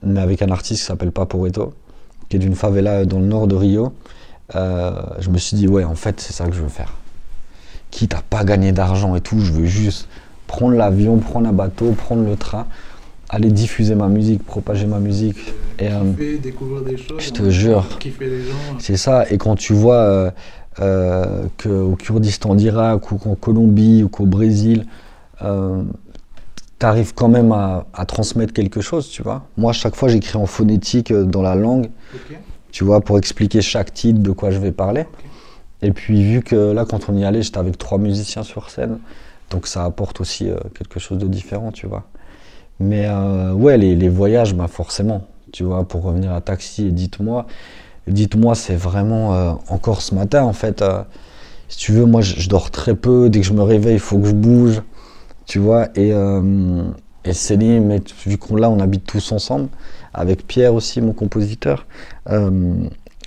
mais 0.03 0.19
avec 0.19 0.41
un 0.41 0.51
artiste 0.51 0.81
qui 0.81 0.85
s'appelle 0.85 1.11
Paporeto, 1.11 1.73
qui 2.29 2.35
est 2.35 2.39
d'une 2.39 2.53
favela 2.55 3.05
dans 3.05 3.19
le 3.19 3.25
nord 3.25 3.47
de 3.47 3.55
Rio, 3.55 3.93
euh, 4.55 4.91
je 5.19 5.29
me 5.29 5.37
suis 5.39 5.57
dit, 5.57 5.67
ouais, 5.67 5.83
en 5.83 5.95
fait, 5.95 6.19
c'est 6.21 6.33
ça 6.33 6.45
que 6.47 6.53
je 6.53 6.61
veux 6.61 6.69
faire. 6.69 6.93
Quitte 7.89 8.13
à 8.13 8.21
pas 8.21 8.43
gagner 8.43 8.71
d'argent 8.73 9.15
et 9.15 9.21
tout, 9.21 9.39
je 9.39 9.51
veux 9.53 9.65
juste 9.65 10.07
prendre 10.45 10.75
l'avion, 10.75 11.17
prendre 11.17 11.47
un 11.49 11.53
bateau, 11.53 11.91
prendre 11.93 12.23
le 12.23 12.35
train, 12.35 12.67
aller 13.29 13.51
diffuser 13.51 13.95
ma 13.95 14.07
musique, 14.07 14.43
propager 14.43 14.85
ma 14.85 14.99
musique. 14.99 15.37
Et, 15.79 15.87
euh, 15.87 16.11
Kiffer, 16.11 16.37
découvrir 16.37 16.81
des 16.83 16.97
choses. 16.97 17.19
je 17.19 17.29
te 17.31 17.43
hein, 17.43 17.49
jure. 17.49 17.85
Gens. 18.01 18.77
c'est 18.79 18.97
ça, 18.97 19.29
et 19.29 19.37
quand 19.37 19.55
tu 19.55 19.73
vois 19.73 19.95
euh, 19.95 20.31
euh, 20.79 21.47
qu'au 21.61 21.95
Kurdistan 21.95 22.55
d'Irak 22.55 23.11
ou 23.11 23.17
qu'en 23.17 23.35
Colombie 23.35 24.03
ou 24.03 24.09
qu'au 24.09 24.25
Brésil, 24.25 24.85
euh, 25.41 25.83
tu 26.79 26.85
arrives 26.85 27.13
quand 27.13 27.27
même 27.27 27.51
à, 27.51 27.85
à 27.93 28.05
transmettre 28.05 28.53
quelque 28.53 28.81
chose, 28.81 29.09
tu 29.09 29.23
vois. 29.23 29.45
Moi, 29.57 29.73
chaque 29.73 29.95
fois, 29.95 30.09
j'écris 30.09 30.37
en 30.37 30.45
phonétique 30.45 31.11
euh, 31.11 31.23
dans 31.23 31.41
la 31.41 31.55
langue, 31.55 31.89
tu 32.71 32.83
vois, 32.83 33.01
pour 33.01 33.17
expliquer 33.17 33.61
chaque 33.61 33.93
titre, 33.93 34.19
de 34.19 34.31
quoi 34.31 34.51
je 34.51 34.59
vais 34.59 34.71
parler. 34.71 35.05
Et 35.81 35.91
puis, 35.91 36.23
vu 36.23 36.41
que 36.41 36.71
là, 36.71 36.85
quand 36.85 37.09
on 37.09 37.17
y 37.17 37.25
allait, 37.25 37.41
j'étais 37.41 37.57
avec 37.57 37.77
trois 37.77 37.97
musiciens 37.97 38.43
sur 38.43 38.69
scène, 38.69 38.99
donc 39.49 39.67
ça 39.67 39.83
apporte 39.85 40.21
aussi 40.21 40.49
euh, 40.49 40.57
quelque 40.77 40.99
chose 40.99 41.17
de 41.17 41.27
différent, 41.27 41.71
tu 41.71 41.87
vois. 41.87 42.03
Mais 42.79 43.05
euh, 43.07 43.53
ouais, 43.53 43.77
les, 43.77 43.95
les 43.95 44.09
voyages, 44.09 44.53
bah 44.55 44.67
forcément, 44.67 45.23
tu 45.51 45.63
vois, 45.63 45.87
pour 45.87 46.03
revenir 46.03 46.33
à 46.33 46.41
Taxi 46.41 46.91
Dites-moi, 46.91 47.45
Dites-moi, 48.07 48.55
c'est 48.55 48.75
vraiment 48.75 49.35
euh, 49.35 49.53
encore 49.69 50.01
ce 50.01 50.15
matin, 50.15 50.43
en 50.43 50.53
fait. 50.53 50.81
euh, 50.81 51.03
si 51.69 51.77
tu 51.79 51.91
veux, 51.93 52.05
moi, 52.05 52.21
je, 52.21 52.35
je 52.39 52.49
dors 52.49 52.71
très 52.71 52.95
peu. 52.95 53.29
Dès 53.29 53.41
que 53.41 53.45
je 53.47 53.53
me 53.53 53.63
réveille, 53.63 53.95
il 53.95 53.99
faut 53.99 54.19
que 54.19 54.27
je 54.27 54.33
bouge, 54.33 54.81
tu 55.45 55.59
vois. 55.59 55.89
Et, 55.95 56.11
et 57.25 57.33
Céline, 57.33 57.85
mais 57.85 58.01
vu 58.25 58.37
qu'on 58.37 58.55
là, 58.55 58.69
on 58.69 58.79
habite 58.79 59.05
tous 59.05 59.31
ensemble, 59.31 59.69
avec 60.13 60.47
Pierre 60.47 60.73
aussi, 60.73 61.01
mon 61.01 61.13
compositeur. 61.13 61.85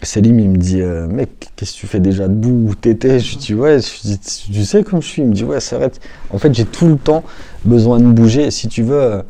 Céline, 0.02 0.40
il 0.40 0.48
me 0.50 0.56
dit, 0.56 0.80
euh, 0.80 1.06
mec, 1.06 1.50
qu'est-ce 1.56 1.74
que 1.74 1.80
tu 1.80 1.86
fais 1.86 2.00
déjà 2.00 2.26
debout 2.26 2.70
Où 2.70 2.74
t'étais? 2.74 3.20
Je 3.20 3.30
lui 3.30 3.36
dis, 3.36 3.54
ouais, 3.54 3.78
tu 3.80 4.64
sais 4.64 4.82
comme 4.82 5.02
je 5.02 5.06
suis? 5.06 5.22
Il 5.22 5.28
me 5.28 5.34
dit, 5.34 5.44
ouais, 5.44 5.60
c'est 5.60 5.76
vrai. 5.76 5.90
En 6.30 6.38
fait, 6.38 6.54
j'ai 6.54 6.64
tout 6.64 6.86
le 6.88 6.96
temps 6.96 7.22
besoin 7.64 8.00
de 8.00 8.06
bouger. 8.06 8.50
Si 8.50 8.68
tu 8.68 8.82
veux, 8.82 9.00
euh, 9.00 9.22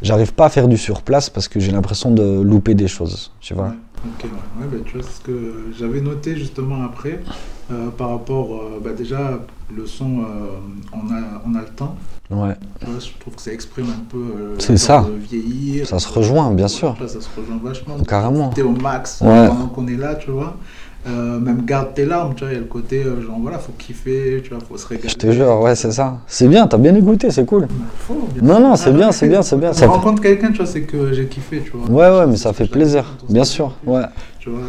j'arrive 0.00 0.32
pas 0.32 0.46
à 0.46 0.48
faire 0.48 0.66
du 0.68 0.78
surplace 0.78 1.28
parce 1.28 1.46
que 1.48 1.60
j'ai 1.60 1.72
l'impression 1.72 2.10
de 2.10 2.40
louper 2.40 2.74
des 2.74 2.88
choses, 2.88 3.32
tu 3.40 3.52
vois. 3.52 3.74
Ok. 4.04 4.24
Ouais, 4.24 4.66
bah, 4.70 4.78
tu 4.84 4.96
vois, 4.96 5.06
c'est 5.06 5.18
ce 5.18 5.20
que 5.20 5.66
j'avais 5.78 6.00
noté 6.00 6.36
justement 6.36 6.84
après, 6.84 7.20
euh, 7.70 7.90
par 7.90 8.10
rapport, 8.10 8.54
euh, 8.54 8.80
bah, 8.82 8.92
déjà, 8.96 9.40
le 9.74 9.86
son, 9.86 10.20
euh, 10.20 10.22
on, 10.92 11.12
a, 11.12 11.20
on 11.46 11.54
a 11.54 11.60
le 11.60 11.68
temps. 11.68 11.94
Ouais, 12.30 12.54
je 12.82 13.18
trouve 13.20 13.34
que 13.36 13.40
ça 13.42 13.52
exprime 13.52 13.86
un 13.86 14.04
peu 14.10 14.18
euh, 14.18 14.54
C'est 14.58 14.72
le 14.72 14.78
ça. 14.78 15.06
de 15.08 15.14
vieillir. 15.16 15.86
ça 15.86 15.98
se 15.98 16.12
rejoint, 16.12 16.50
bien 16.52 16.68
sûr. 16.68 16.94
Ça 17.00 17.08
se 17.20 17.28
rejoint 17.38 17.58
vachement. 17.62 17.96
Carrément. 18.06 18.50
T'es 18.50 18.62
au 18.62 18.70
max 18.72 19.20
Ouais. 19.22 19.48
pendant 19.48 19.66
qu'on 19.68 19.86
est 19.88 19.96
là, 19.96 20.14
tu 20.14 20.30
vois. 20.30 20.56
Euh, 21.06 21.38
même 21.38 21.64
garde 21.64 21.94
tes 21.94 22.04
larmes, 22.04 22.34
tu 22.34 22.42
vois, 22.44 22.52
il 22.52 22.54
y 22.54 22.58
a 22.58 22.60
le 22.60 22.66
côté, 22.66 23.02
euh, 23.02 23.22
genre 23.22 23.38
voilà, 23.40 23.58
faut 23.58 23.72
kiffer, 23.78 24.42
tu 24.44 24.50
vois, 24.50 24.58
faut 24.68 24.76
se 24.76 24.86
régaler. 24.86 25.08
Je 25.08 25.14
te 25.14 25.30
jure, 25.30 25.60
ouais, 25.60 25.74
c'est 25.74 25.92
ça. 25.92 26.18
C'est 26.26 26.48
bien, 26.48 26.66
t'as 26.66 26.76
bien 26.76 26.94
écouté, 26.94 27.30
c'est 27.30 27.46
cool. 27.46 27.62
Bah, 27.62 27.68
faut, 27.98 28.28
bien 28.34 28.42
Non, 28.42 28.60
non, 28.60 28.76
c'est 28.76 28.92
bien, 28.92 29.10
c'est 29.12 29.28
bien, 29.28 29.40
c'est 29.40 29.56
bien. 29.56 29.72
Ça 29.72 29.82
fait- 29.82 29.86
rencontre 29.86 30.20
quelqu'un, 30.20 30.48
tu 30.50 30.56
vois, 30.58 30.66
c'est 30.66 30.82
que 30.82 31.12
j'ai 31.14 31.26
kiffé, 31.26 31.62
tu 31.64 31.70
vois. 31.76 31.88
Ouais, 32.10 32.18
ouais, 32.18 32.26
mais 32.26 32.36
ça 32.36 32.52
fait 32.52 32.66
plaisir, 32.66 33.04
quand 33.20 33.26
on 33.30 33.32
bien 33.32 33.44
sûr. 33.44 33.72
Ouais, 33.86 34.02
Tu 34.40 34.50
vois, 34.50 34.60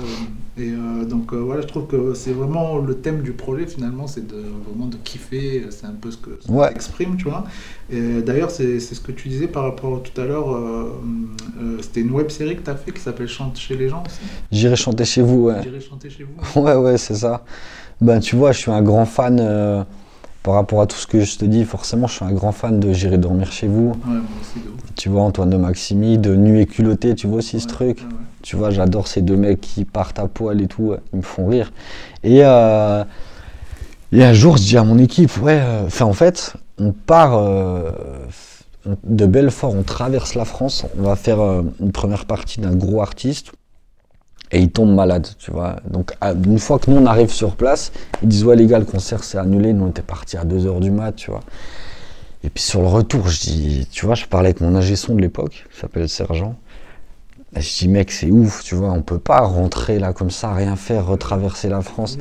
et 0.60 0.72
euh, 0.72 1.06
donc 1.06 1.32
euh, 1.34 1.38
voilà, 1.38 1.62
je 1.62 1.68
trouve 1.68 1.88
que 1.88 2.14
c'est 2.14 2.32
vraiment 2.32 2.78
le 2.78 2.96
thème 2.96 3.22
du 3.22 3.32
projet 3.32 3.66
finalement, 3.66 4.08
c'est 4.08 4.28
de 4.28 4.36
vraiment 4.68 4.88
de 4.88 4.98
kiffer, 5.04 5.66
c'est 5.70 5.86
un 5.86 5.94
peu 6.00 6.12
ce 6.12 6.18
que 6.18 6.32
ça 6.46 6.52
Ouais. 6.52 6.70
exprime, 6.72 7.16
tu 7.18 7.26
vois. 7.26 7.46
Et 7.92 8.22
d'ailleurs, 8.22 8.52
c'est 8.52 8.80
c'est 8.80 8.94
ce 8.96 9.02
que 9.02 9.12
tu 9.12 9.30
disais 9.30 9.48
par 9.48 9.64
rapport 9.64 10.04
tout 10.04 10.20
à 10.22 10.26
l'heure, 10.26 10.54
euh, 10.56 10.92
euh, 11.62 11.78
c'était 11.82 12.02
une 12.02 12.12
web 12.12 12.30
série 12.30 12.56
que 12.58 12.62
tu 12.64 12.70
as 12.70 12.76
fait 12.76 12.92
qui 12.92 13.00
s'appelle 13.02 13.28
Chante 13.28 13.58
chez 13.58 13.76
les 13.78 13.90
gens 13.90 14.04
aussi. 14.06 14.20
j'irai 14.52 14.76
chanter 14.76 15.06
chez 15.06 15.22
vous, 15.22 15.46
ouais. 15.46 15.62
J'irai 15.64 15.80
chanter 15.82 16.10
chez 16.10 16.24
vous. 16.26 16.62
Ouais, 16.62 16.76
ouais, 16.76 16.98
c'est 16.98 17.16
ça. 17.16 17.44
Ben, 18.02 18.20
tu 18.20 18.36
vois, 18.36 18.52
je 18.52 18.60
suis 18.60 18.72
un 18.72 18.82
grand 18.82 19.06
fan 19.06 19.40
euh, 19.42 19.84
par 20.44 20.54
rapport 20.56 20.82
à 20.82 20.88
tout 20.88 20.98
ce 20.98 21.06
que 21.08 21.22
je 21.22 21.38
te 21.38 21.46
dis, 21.46 21.64
forcément, 21.66 22.08
je 22.08 22.14
suis 22.16 22.26
un 22.26 22.32
grand 22.32 22.52
fan 22.52 22.80
de 22.80 22.94
J'irai 22.94 23.18
dormir 23.18 23.52
chez 23.52 23.68
vous. 23.68 23.90
Ouais, 23.90 23.96
moi 24.06 24.22
aussi, 24.42 24.60
de 24.66 24.70
ouf. 24.70 24.80
Tu 24.96 25.10
vois, 25.10 25.22
Antoine 25.24 25.50
de 25.50 25.58
Maximi, 25.58 26.18
de 26.18 26.34
Nu 26.36 26.60
et 26.62 26.66
culotté, 26.66 27.14
tu 27.16 27.28
vois 27.28 27.38
aussi 27.40 27.60
ce 27.60 27.68
truc. 27.68 28.00
ouais. 28.00 28.06
Tu 28.42 28.56
vois, 28.56 28.70
j'adore 28.70 29.08
ces 29.08 29.22
deux 29.22 29.36
mecs 29.36 29.62
qui 29.62 29.86
partent 29.86 30.20
à 30.20 30.28
poil 30.28 30.62
et 30.62 30.68
tout, 30.68 30.96
ils 31.14 31.18
me 31.18 31.22
font 31.22 31.48
rire. 31.48 31.72
Et, 32.24 32.40
euh, 32.44 33.04
et 34.12 34.24
un 34.24 34.34
jour, 34.34 34.58
je 34.58 34.64
dis 34.64 34.78
à 34.78 34.84
mon 34.84 34.98
équipe, 34.98 35.42
ouais, 35.42 35.60
euh, 35.62 35.86
enfin, 35.86 36.06
en 36.06 36.14
fait, 36.14 36.54
on 36.80 36.92
part 36.92 37.38
euh, 37.38 37.92
de 39.04 39.26
Belfort, 39.26 39.76
on 39.76 39.84
traverse 39.84 40.36
la 40.36 40.46
France, 40.46 40.86
on 40.98 41.04
va 41.04 41.16
faire 41.16 41.40
une 41.40 41.92
première 41.92 42.26
partie 42.26 42.62
d'un 42.62 42.76
gros 42.76 43.02
artiste. 43.02 43.52
Et 44.52 44.60
il 44.60 44.72
tombe 44.72 44.96
malade, 44.96 45.28
tu 45.38 45.52
vois. 45.52 45.76
Donc, 45.88 46.14
une 46.24 46.58
fois 46.58 46.80
que 46.80 46.90
nous, 46.90 46.98
on 46.98 47.06
arrive 47.06 47.32
sur 47.32 47.56
place, 47.56 47.92
ils 48.24 48.28
disent, 48.28 48.46
ouais, 48.46 48.56
les 48.56 48.66
gars, 48.66 48.80
le 48.80 48.86
concert 48.86 49.24
s'est 49.24 49.38
annulé. 49.38 49.74
Nous, 49.74 49.86
on 49.86 49.90
était 49.90 50.02
partis 50.02 50.38
à 50.38 50.44
2h 50.44 50.80
du 50.80 50.90
mat, 50.90 51.12
tu 51.12 51.30
vois. 51.30 51.42
Et 52.44 52.50
puis, 52.50 52.64
sur 52.64 52.82
le 52.82 52.88
retour, 52.88 53.28
je 53.28 53.42
dis, 53.42 53.88
tu 53.92 54.08
vois, 54.08 54.16
je 54.16 54.26
parlais 54.26 54.48
avec 54.48 54.62
mon 54.62 54.74
ingé 54.74 54.96
son 54.96 55.14
de 55.14 55.22
l'époque, 55.22 55.68
qui 55.72 55.80
s'appelle 55.80 56.10
Sergent. 56.10 56.56
Et 57.56 57.62
je 57.62 57.78
dis, 57.80 57.88
mec, 57.88 58.12
c'est 58.12 58.30
ouf, 58.30 58.64
tu 58.64 58.76
vois, 58.76 58.92
on 58.92 59.02
peut 59.02 59.20
pas 59.20 59.40
rentrer 59.42 59.98
là 60.00 60.14
comme 60.14 60.30
ça, 60.30 60.54
rien 60.54 60.76
faire, 60.76 61.08
retraverser 61.08 61.68
la 61.70 61.82
France. 61.82 62.18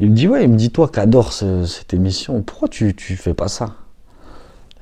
Il 0.00 0.10
me 0.10 0.16
dit, 0.16 0.28
ouais, 0.28 0.44
il 0.44 0.50
me 0.50 0.56
dit, 0.56 0.70
toi 0.70 0.88
qui 0.88 1.00
adore 1.00 1.32
ce- 1.32 1.64
cette 1.64 1.94
émission, 1.94 2.42
pourquoi 2.42 2.68
tu, 2.68 2.94
tu 2.94 3.16
fais 3.16 3.34
pas 3.34 3.48
ça? 3.48 3.74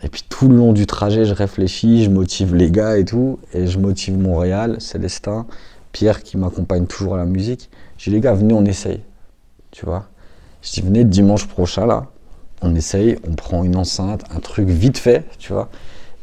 Et 0.02 0.09
puis 0.09 0.25
tout 0.28 0.49
le 0.49 0.56
long 0.56 0.73
du 0.73 0.87
trajet, 0.87 1.25
je 1.25 1.35
réfléchis, 1.35 2.04
je 2.04 2.11
motive 2.11 2.54
les 2.54 2.71
gars 2.71 2.99
et 2.99 3.04
tout, 3.04 3.38
et 3.52 3.66
je 3.66 3.78
motive 3.78 4.16
Montréal, 4.18 4.76
Célestin, 4.80 5.47
Pierre 5.92 6.23
qui 6.23 6.37
m'accompagne 6.37 6.87
toujours 6.87 7.14
à 7.14 7.18
la 7.18 7.25
musique. 7.25 7.71
Je 7.99 8.04
dis, 8.04 8.11
les 8.11 8.21
gars, 8.21 8.35
venez, 8.35 8.52
on 8.54 8.64
essaye, 8.64 9.00
tu 9.71 9.87
vois? 9.87 10.06
Je 10.62 10.73
dis, 10.73 10.80
venez 10.83 11.04
dimanche 11.04 11.47
prochain 11.47 11.87
là, 11.87 12.06
on 12.62 12.75
essaye, 12.75 13.18
on 13.28 13.35
prend 13.35 13.62
une 13.64 13.76
enceinte, 13.76 14.23
un 14.35 14.40
truc 14.40 14.68
vite 14.68 14.99
fait, 14.99 15.25
tu 15.38 15.52
vois. 15.52 15.68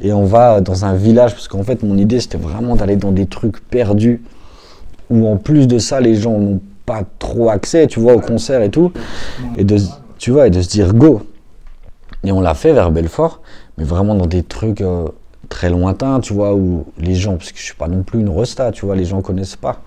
Et 0.02 0.12
on 0.12 0.26
va 0.26 0.62
dans 0.62 0.86
un 0.86 0.96
village, 0.96 1.34
parce 1.34 1.48
qu'en 1.48 1.64
fait, 1.64 1.84
mon 1.84 1.98
idée, 1.98 2.20
c'était 2.20 2.38
vraiment 2.38 2.76
d'aller 2.76 2.96
dans 2.96 3.12
des 3.12 3.26
trucs 3.26 3.60
perdus, 3.70 4.22
où 5.10 5.28
en 5.28 5.38
plus 5.38 5.68
de 5.68 5.78
ça, 5.78 6.02
les 6.02 6.16
gens 6.16 6.38
n'ont 6.38 6.62
pas 6.86 7.04
trop 7.20 7.50
accès, 7.50 7.88
tu 7.88 8.00
vois, 8.00 8.14
au 8.14 8.20
concert 8.20 8.62
et 8.62 8.70
tout. 8.70 8.92
Et 9.58 9.64
de, 9.64 9.78
tu 10.18 10.32
vois, 10.32 10.48
et 10.48 10.50
de 10.50 10.62
se 10.62 10.70
dire 10.70 10.94
go. 10.94 11.22
Et 12.24 12.32
on 12.32 12.42
l'a 12.42 12.54
fait 12.54 12.74
vers 12.74 12.92
Belfort, 12.92 13.42
mais 13.78 13.84
vraiment 13.84 14.16
dans 14.16 14.26
des 14.26 14.44
trucs 14.44 14.82
euh, 14.82 15.08
très 15.50 15.70
lointains, 15.70 16.20
tu 16.20 16.34
vois, 16.34 16.56
où 16.56 16.86
les 16.98 17.16
gens, 17.16 17.36
parce 17.36 17.52
que 17.52 17.60
je 17.60 17.64
suis 17.64 17.76
pas 17.76 17.88
non 17.88 18.04
plus 18.04 18.20
une 18.20 18.30
resta, 18.30 18.72
tu 18.72 18.86
vois, 18.86 18.96
les 18.96 19.06
gens 19.06 19.22
connaissent 19.22 19.56
pas. 19.56 19.82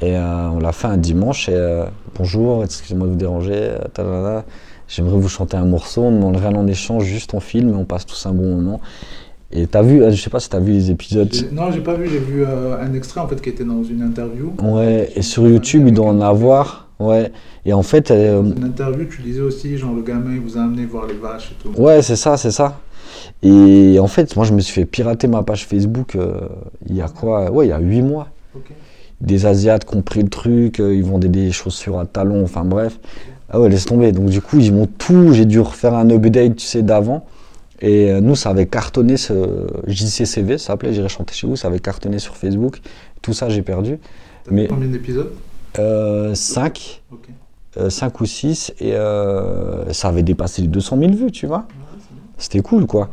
Et 0.00 0.16
euh, 0.16 0.48
on 0.48 0.58
l'a 0.58 0.72
fait 0.72 0.88
un 0.88 0.96
dimanche, 0.96 1.48
et 1.48 1.54
euh, 1.54 1.84
bonjour, 2.16 2.64
excusez-moi 2.64 3.06
de 3.06 3.12
vous 3.12 3.18
déranger, 3.18 3.54
euh, 3.54 3.78
tadada. 3.92 4.44
J'aimerais 4.92 5.16
vous 5.16 5.28
chanter 5.28 5.56
un 5.56 5.64
morceau, 5.64 6.02
on 6.02 6.10
ne 6.10 6.16
demande 6.16 6.36
rien 6.36 6.54
en 6.54 6.66
échange, 6.66 7.04
juste 7.04 7.34
on 7.34 7.40
filme 7.40 7.70
et 7.70 7.74
on 7.74 7.84
passe 7.84 8.06
tous 8.06 8.26
un 8.26 8.32
bon 8.32 8.56
moment. 8.56 8.80
Et 9.54 9.66
t'as 9.66 9.82
vu, 9.82 10.02
euh, 10.02 10.10
je 10.10 10.20
sais 10.20 10.30
pas 10.30 10.40
si 10.40 10.48
t'as 10.48 10.60
vu 10.60 10.72
les 10.72 10.90
épisodes. 10.90 11.30
Non, 11.52 11.70
j'ai 11.70 11.80
pas 11.80 11.94
vu, 11.94 12.08
j'ai 12.08 12.18
vu 12.18 12.42
euh, 12.44 12.80
un 12.80 12.94
extrait 12.94 13.20
en 13.20 13.28
fait 13.28 13.40
qui 13.40 13.50
était 13.50 13.64
dans 13.64 13.82
une 13.82 14.02
interview. 14.02 14.52
Ouais, 14.62 15.10
et 15.14 15.22
sur 15.22 15.46
YouTube, 15.46 15.84
il 15.86 15.94
doit 15.94 16.06
en 16.06 16.20
avoir. 16.20 16.88
Ouais, 16.98 17.32
et 17.66 17.72
en 17.72 17.82
fait, 17.82 18.10
euh, 18.10 18.42
Une 18.42 18.64
interview, 18.64 19.06
tu 19.06 19.22
disais 19.22 19.40
aussi, 19.40 19.76
genre 19.76 19.92
le 19.92 20.02
gamin 20.02 20.34
il 20.34 20.40
vous 20.40 20.56
a 20.56 20.62
amené 20.62 20.86
voir 20.86 21.06
les 21.06 21.14
vaches 21.14 21.52
et 21.52 21.62
tout. 21.62 21.80
Ouais, 21.80 22.00
c'est 22.00 22.16
ça, 22.16 22.36
c'est 22.36 22.50
ça. 22.50 22.80
Et 23.42 23.98
en 23.98 24.06
fait, 24.06 24.34
moi, 24.36 24.44
je 24.44 24.52
me 24.52 24.60
suis 24.60 24.72
fait 24.72 24.86
pirater 24.86 25.26
ma 25.26 25.42
page 25.42 25.66
Facebook 25.66 26.16
euh, 26.16 26.40
il 26.88 26.96
y 26.96 27.02
a 27.02 27.08
quoi 27.08 27.50
Ouais, 27.50 27.66
il 27.66 27.70
y 27.70 27.72
a 27.72 27.80
8 27.80 28.02
mois. 28.02 28.28
Des 29.20 29.46
Asiates 29.46 29.84
qui 29.84 29.96
ont 29.96 30.02
pris 30.02 30.22
le 30.22 30.28
truc, 30.28 30.78
ils 30.80 31.04
vendaient 31.04 31.28
des 31.28 31.52
chaussures 31.52 31.98
à 32.00 32.06
talons, 32.06 32.42
enfin 32.42 32.64
bref. 32.64 32.98
Ah 33.52 33.60
ouais, 33.60 33.68
laisse 33.68 33.84
tomber. 33.84 34.12
Donc, 34.12 34.26
du 34.26 34.40
coup, 34.40 34.58
ils 34.58 34.72
m'ont 34.72 34.86
tout. 34.86 35.32
J'ai 35.32 35.44
dû 35.44 35.60
refaire 35.60 35.94
un 35.94 36.08
update, 36.10 36.56
tu 36.56 36.66
sais, 36.66 36.82
d'avant. 36.82 37.26
Et 37.80 38.10
euh, 38.10 38.20
nous, 38.20 38.34
ça 38.36 38.50
avait 38.50 38.66
cartonné, 38.66 39.16
ce 39.16 39.66
JCCV, 39.86 40.56
ça 40.58 40.68
s'appelait 40.68 40.92
J'irai 40.94 41.08
chanter 41.08 41.34
chez 41.34 41.46
vous, 41.46 41.56
ça 41.56 41.68
avait 41.68 41.80
cartonné 41.80 42.18
sur 42.18 42.36
Facebook. 42.36 42.80
Tout 43.22 43.32
ça, 43.32 43.48
j'ai 43.48 43.62
perdu. 43.62 43.98
Mais- 44.50 44.68
combien 44.68 44.88
d'épisodes? 44.88 45.32
5, 46.34 47.02
Ok. 47.12 47.28
5 47.90 48.20
ou 48.20 48.26
6, 48.26 48.72
et 48.80 48.92
euh, 48.94 49.90
ça 49.92 50.08
avait 50.08 50.22
dépassé 50.22 50.62
les 50.62 50.68
200 50.68 50.98
000 50.98 51.12
vues, 51.12 51.30
tu 51.32 51.46
vois. 51.46 51.58
Ouais. 51.58 51.98
C'était 52.38 52.60
cool, 52.60 52.86
quoi. 52.86 53.08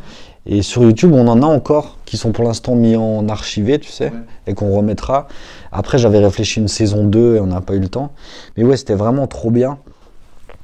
Et 0.45 0.61
sur 0.61 0.83
YouTube, 0.83 1.13
on 1.13 1.27
en 1.27 1.41
a 1.41 1.45
encore 1.45 1.97
qui 2.05 2.17
sont 2.17 2.31
pour 2.31 2.43
l'instant 2.43 2.75
mis 2.75 2.95
en 2.95 3.27
archivé, 3.29 3.79
tu 3.79 3.89
sais, 3.91 4.05
Ouais. 4.05 4.13
et 4.47 4.53
qu'on 4.53 4.71
remettra. 4.75 5.27
Après, 5.71 5.97
j'avais 5.97 6.19
réfléchi 6.19 6.59
une 6.59 6.67
saison 6.67 7.05
2 7.05 7.35
et 7.37 7.39
on 7.39 7.47
n'a 7.47 7.61
pas 7.61 7.73
eu 7.75 7.79
le 7.79 7.87
temps. 7.87 8.11
Mais 8.57 8.63
ouais, 8.63 8.75
c'était 8.77 8.95
vraiment 8.95 9.27
trop 9.27 9.49
bien. 9.51 9.77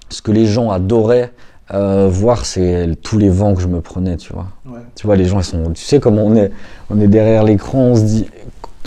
Ce 0.09 0.21
que 0.21 0.31
les 0.31 0.45
gens 0.45 0.69
adoraient 0.69 1.31
euh, 1.73 2.07
voir, 2.09 2.45
c'est 2.45 2.89
tous 3.01 3.17
les 3.17 3.29
vents 3.29 3.55
que 3.55 3.61
je 3.61 3.67
me 3.67 3.81
prenais, 3.81 4.17
tu 4.17 4.31
vois. 4.33 4.47
Ouais. 4.67 4.81
Tu 4.95 5.07
vois, 5.07 5.15
les 5.15 5.25
gens, 5.25 5.39
ils 5.39 5.43
sont. 5.43 5.71
Tu 5.73 5.83
sais, 5.83 5.99
comment 5.99 6.23
on 6.23 6.35
est, 6.35 6.51
on 6.89 6.99
est 7.01 7.07
derrière 7.07 7.43
l'écran, 7.43 7.79
on 7.79 7.95
se 7.95 8.01
dit. 8.01 8.25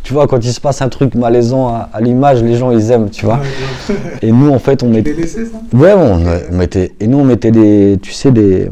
Tu 0.04 0.14
vois, 0.14 0.26
quand 0.28 0.42
il 0.42 0.52
se 0.52 0.60
passe 0.60 0.80
un 0.80 0.88
truc 0.88 1.14
malaisant 1.16 1.68
à, 1.68 1.90
à 1.92 2.00
l'image, 2.00 2.42
les 2.42 2.54
gens, 2.54 2.70
ils 2.70 2.90
aiment, 2.92 3.10
tu 3.10 3.26
vois. 3.26 3.40
Ouais. 3.88 3.96
Et 4.22 4.32
nous, 4.32 4.50
en 4.50 4.58
fait, 4.58 4.82
on 4.82 4.88
met 4.88 5.02
Tu 5.02 5.12
l'as 5.12 5.20
laissé 5.20 5.44
ça? 5.46 5.58
Ouais, 5.76 5.94
bon, 5.94 6.24
on, 6.24 6.54
on 6.54 6.56
mettait, 6.56 6.92
et 7.00 7.06
nous 7.06 7.18
on 7.18 7.24
mettait 7.24 7.50
des, 7.50 7.98
tu 8.00 8.12
sais, 8.12 8.30
des, 8.30 8.70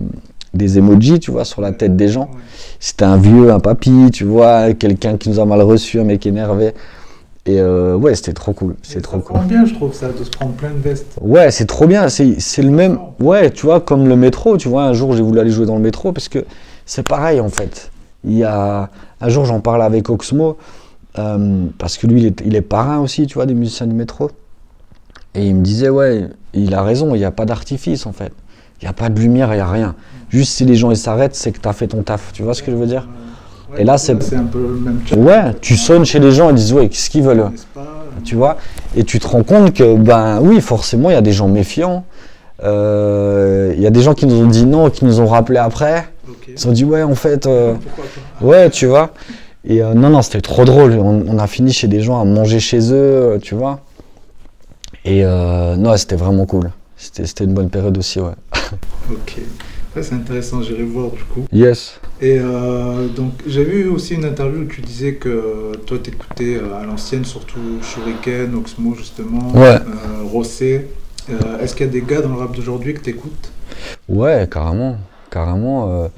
des 0.55 0.79
emojis, 0.79 1.19
tu 1.19 1.33
vois, 1.33 1.45
sur 1.45 1.61
la 1.61 1.73
tête 1.73 1.97
des 1.97 2.09
gens. 2.09 2.31
C'était 2.79 3.05
un 3.05 3.17
vieux, 3.17 3.51
un 3.51 3.61
papy, 3.61 4.11
tu 4.13 4.25
vois, 4.25 4.73
quelqu'un 4.73 5.17
qui 5.17 5.29
nous 5.31 5.41
a 5.41 5.45
mal 5.45 5.63
reçu, 5.63 6.01
un 6.01 6.05
mec 6.05 6.25
énervé. 6.27 6.73
Et 7.47 7.61
euh, 7.61 7.95
ouais, 7.95 8.17
c'était 8.17 8.33
trop 8.33 8.53
cool, 8.53 8.75
c'est 8.83 9.01
trop 9.01 9.21
cool. 9.21 9.39
bien, 9.47 9.65
je 9.65 9.75
trouve, 9.75 9.95
ça, 9.95 10.09
de 10.09 10.25
se 10.25 10.31
prendre 10.31 10.53
plein 10.55 10.71
de 10.71 10.79
vestes. 10.79 11.17
Ouais, 11.21 11.53
c'est 11.53 11.67
trop 11.67 11.87
bien, 11.87 12.09
c'est 12.09 12.63
le 12.63 12.71
même, 12.71 12.99
ouais, 13.21 13.51
tu 13.53 13.67
vois, 13.67 13.81
comme 13.81 14.09
le 14.09 14.17
métro, 14.17 14.57
tu 14.57 14.69
vois, 14.69 14.85
un 14.85 14.93
jour 14.93 15.13
j'ai 15.13 15.23
voulu 15.23 15.39
aller 15.39 15.53
jouer 15.53 15.65
dans 15.65 15.77
le 15.77 15.83
métro 15.83 16.13
parce 16.13 16.29
que 16.29 16.45
c'est 16.87 17.07
pareil 17.07 17.41
en 17.41 17.49
fait. 17.49 17.93
Il 18.25 18.37
y 18.37 18.43
a, 18.43 18.91
un 19.21 19.29
jour 19.29 19.45
j'en 19.45 19.61
parlais 19.61 19.85
avec 19.85 20.11
Oxmo, 20.11 20.57
euh, 21.21 21.67
parce 21.79 21.99
que 21.99 22.09
lui 22.09 22.23
il 22.23 22.27
est, 22.27 22.43
il 22.45 22.57
est 22.57 22.63
parrain 22.63 22.99
aussi, 22.99 23.29
tu 23.29 23.35
vois, 23.35 23.47
des 23.47 23.55
musiciens 23.55 23.87
du 23.87 23.95
métro. 23.95 24.29
Et 25.37 25.47
il 25.47 25.55
me 25.55 25.63
disait, 25.63 25.89
ouais, 25.89 26.29
il 26.53 26.75
a 26.75 26.83
raison, 26.83 27.15
il 27.15 27.19
n'y 27.19 27.25
a 27.25 27.31
pas 27.31 27.45
d'artifice 27.45 28.07
en 28.07 28.13
fait. 28.13 28.33
Il 28.83 28.87
n'y 28.87 28.89
a 28.89 28.93
pas 28.93 29.09
de 29.09 29.21
lumière, 29.21 29.53
il 29.53 29.57
n'y 29.57 29.63
a 29.63 29.71
rien. 29.71 29.95
Juste 30.31 30.53
si 30.53 30.65
les 30.65 30.75
gens 30.75 30.91
ils 30.91 30.97
s'arrêtent, 30.97 31.37
c'est 31.37 31.53
que 31.53 31.61
tu 31.61 31.69
as 31.69 31.73
fait 31.73 31.87
ton 31.87 32.03
taf, 32.03 32.33
tu 32.33 32.43
vois 32.43 32.55
ce 32.55 32.63
que 32.63 32.73
je 32.73 32.77
veux 32.77 32.87
dire? 32.87 33.07
Et 33.79 33.85
là, 33.85 33.99
c'est- 33.99 34.13
un 34.35 34.45
peu 34.45 34.59
le 34.59 34.81
même. 34.81 35.01
Ouais, 35.17 35.55
tu 35.61 35.77
sonnes 35.77 36.05
chez 36.05 36.19
les 36.19 36.33
gens, 36.33 36.51
ils 36.51 36.57
disent, 36.57 36.73
ouais, 36.73 36.89
qu'est-ce 36.89 37.11
qu'ils 37.11 37.23
veulent 37.23 37.51
pas 37.75 37.83
tu 38.25 38.35
vois 38.35 38.57
et 38.97 39.05
tu 39.05 39.19
te 39.21 39.27
rends 39.29 39.43
compte 39.45 39.75
que 39.75 39.95
ben 39.95 40.41
oui 40.41 40.61
forcément 40.63 41.11
il 41.11 41.13
y 41.13 41.17
a 41.17 41.21
des 41.21 41.33
gens 41.33 41.49
méfiants 41.49 42.05
Euh, 42.65 43.73
il 43.77 43.83
y 43.83 43.87
a 43.87 43.91
des 43.91 44.01
gens 44.01 44.15
qui 44.15 44.27
nous 44.27 44.37
ont 44.43 44.47
dit 44.47 44.65
non 44.65 44.89
qui 44.91 45.05
nous 45.05 45.21
ont 45.21 45.27
rappelé 45.27 45.59
après. 45.59 46.07
Ils 46.49 46.67
ont 46.67 46.73
dit 46.73 46.85
ouais 46.85 47.03
en 47.03 47.15
fait 47.15 47.47
euh, 47.47 47.75
ouais 48.41 48.71
tu 48.71 48.87
vois. 48.87 49.11
Et 49.69 49.83
euh, 49.83 49.93
non 49.95 50.09
non 50.11 50.23
c'était 50.23 50.41
trop 50.41 50.65
drôle. 50.65 50.93
On, 50.95 51.25
on 51.29 51.39
a 51.39 51.47
fini 51.47 51.73
chez 51.73 51.89
des 51.89 52.01
gens 52.01 52.19
à 52.21 52.25
manger 52.25 52.59
chez 52.59 52.81
eux 52.91 52.95
euh, 53.35 53.39
tu 53.39 53.55
vois. 53.55 53.81
Et 55.05 55.25
euh, 55.25 55.77
non 55.77 55.95
c'était 55.99 56.17
vraiment 56.17 56.47
cool. 56.47 56.71
C'était 56.97 57.27
c'était 57.27 57.45
une 57.45 57.53
bonne 57.53 57.69
période 57.69 57.97
aussi 57.99 58.19
ouais. 58.21 58.33
Ok. 59.13 59.37
C'est 60.03 60.15
intéressant, 60.15 60.63
j'irai 60.63 60.83
voir 60.85 61.11
du 61.11 61.23
coup. 61.25 61.45
yes 61.53 62.01
Et 62.21 62.39
euh, 62.39 63.09
donc, 63.09 63.33
j'ai 63.47 63.65
vu 63.65 63.89
aussi 63.89 64.15
une 64.15 64.25
interview 64.25 64.63
où 64.63 64.67
tu 64.67 64.81
disais 64.83 65.15
que 65.15 65.73
toi, 65.87 65.99
t'écoutais 65.99 66.57
euh, 66.57 66.79
à 66.81 66.85
l'ancienne, 66.85 67.25
surtout 67.25 67.61
Shuriken, 67.83 68.55
Oxmo, 68.55 68.95
justement, 68.95 69.53
Ouais. 69.55 69.77
euh, 69.77 70.23
Rossé. 70.25 70.87
Euh, 71.31 71.59
Est-ce 71.61 71.75
qu'il 71.75 71.87
y 71.87 71.89
a 71.89 71.93
des 71.93 72.03
gars 72.03 72.21
dans 72.21 72.29
le 72.29 72.37
rap 72.39 72.55
d'aujourd'hui 72.55 72.95
que 72.95 73.01
t'écoutes? 73.01 73.51
Ouais 74.09 74.49
carrément 74.51 74.97
carrément 75.31 76.09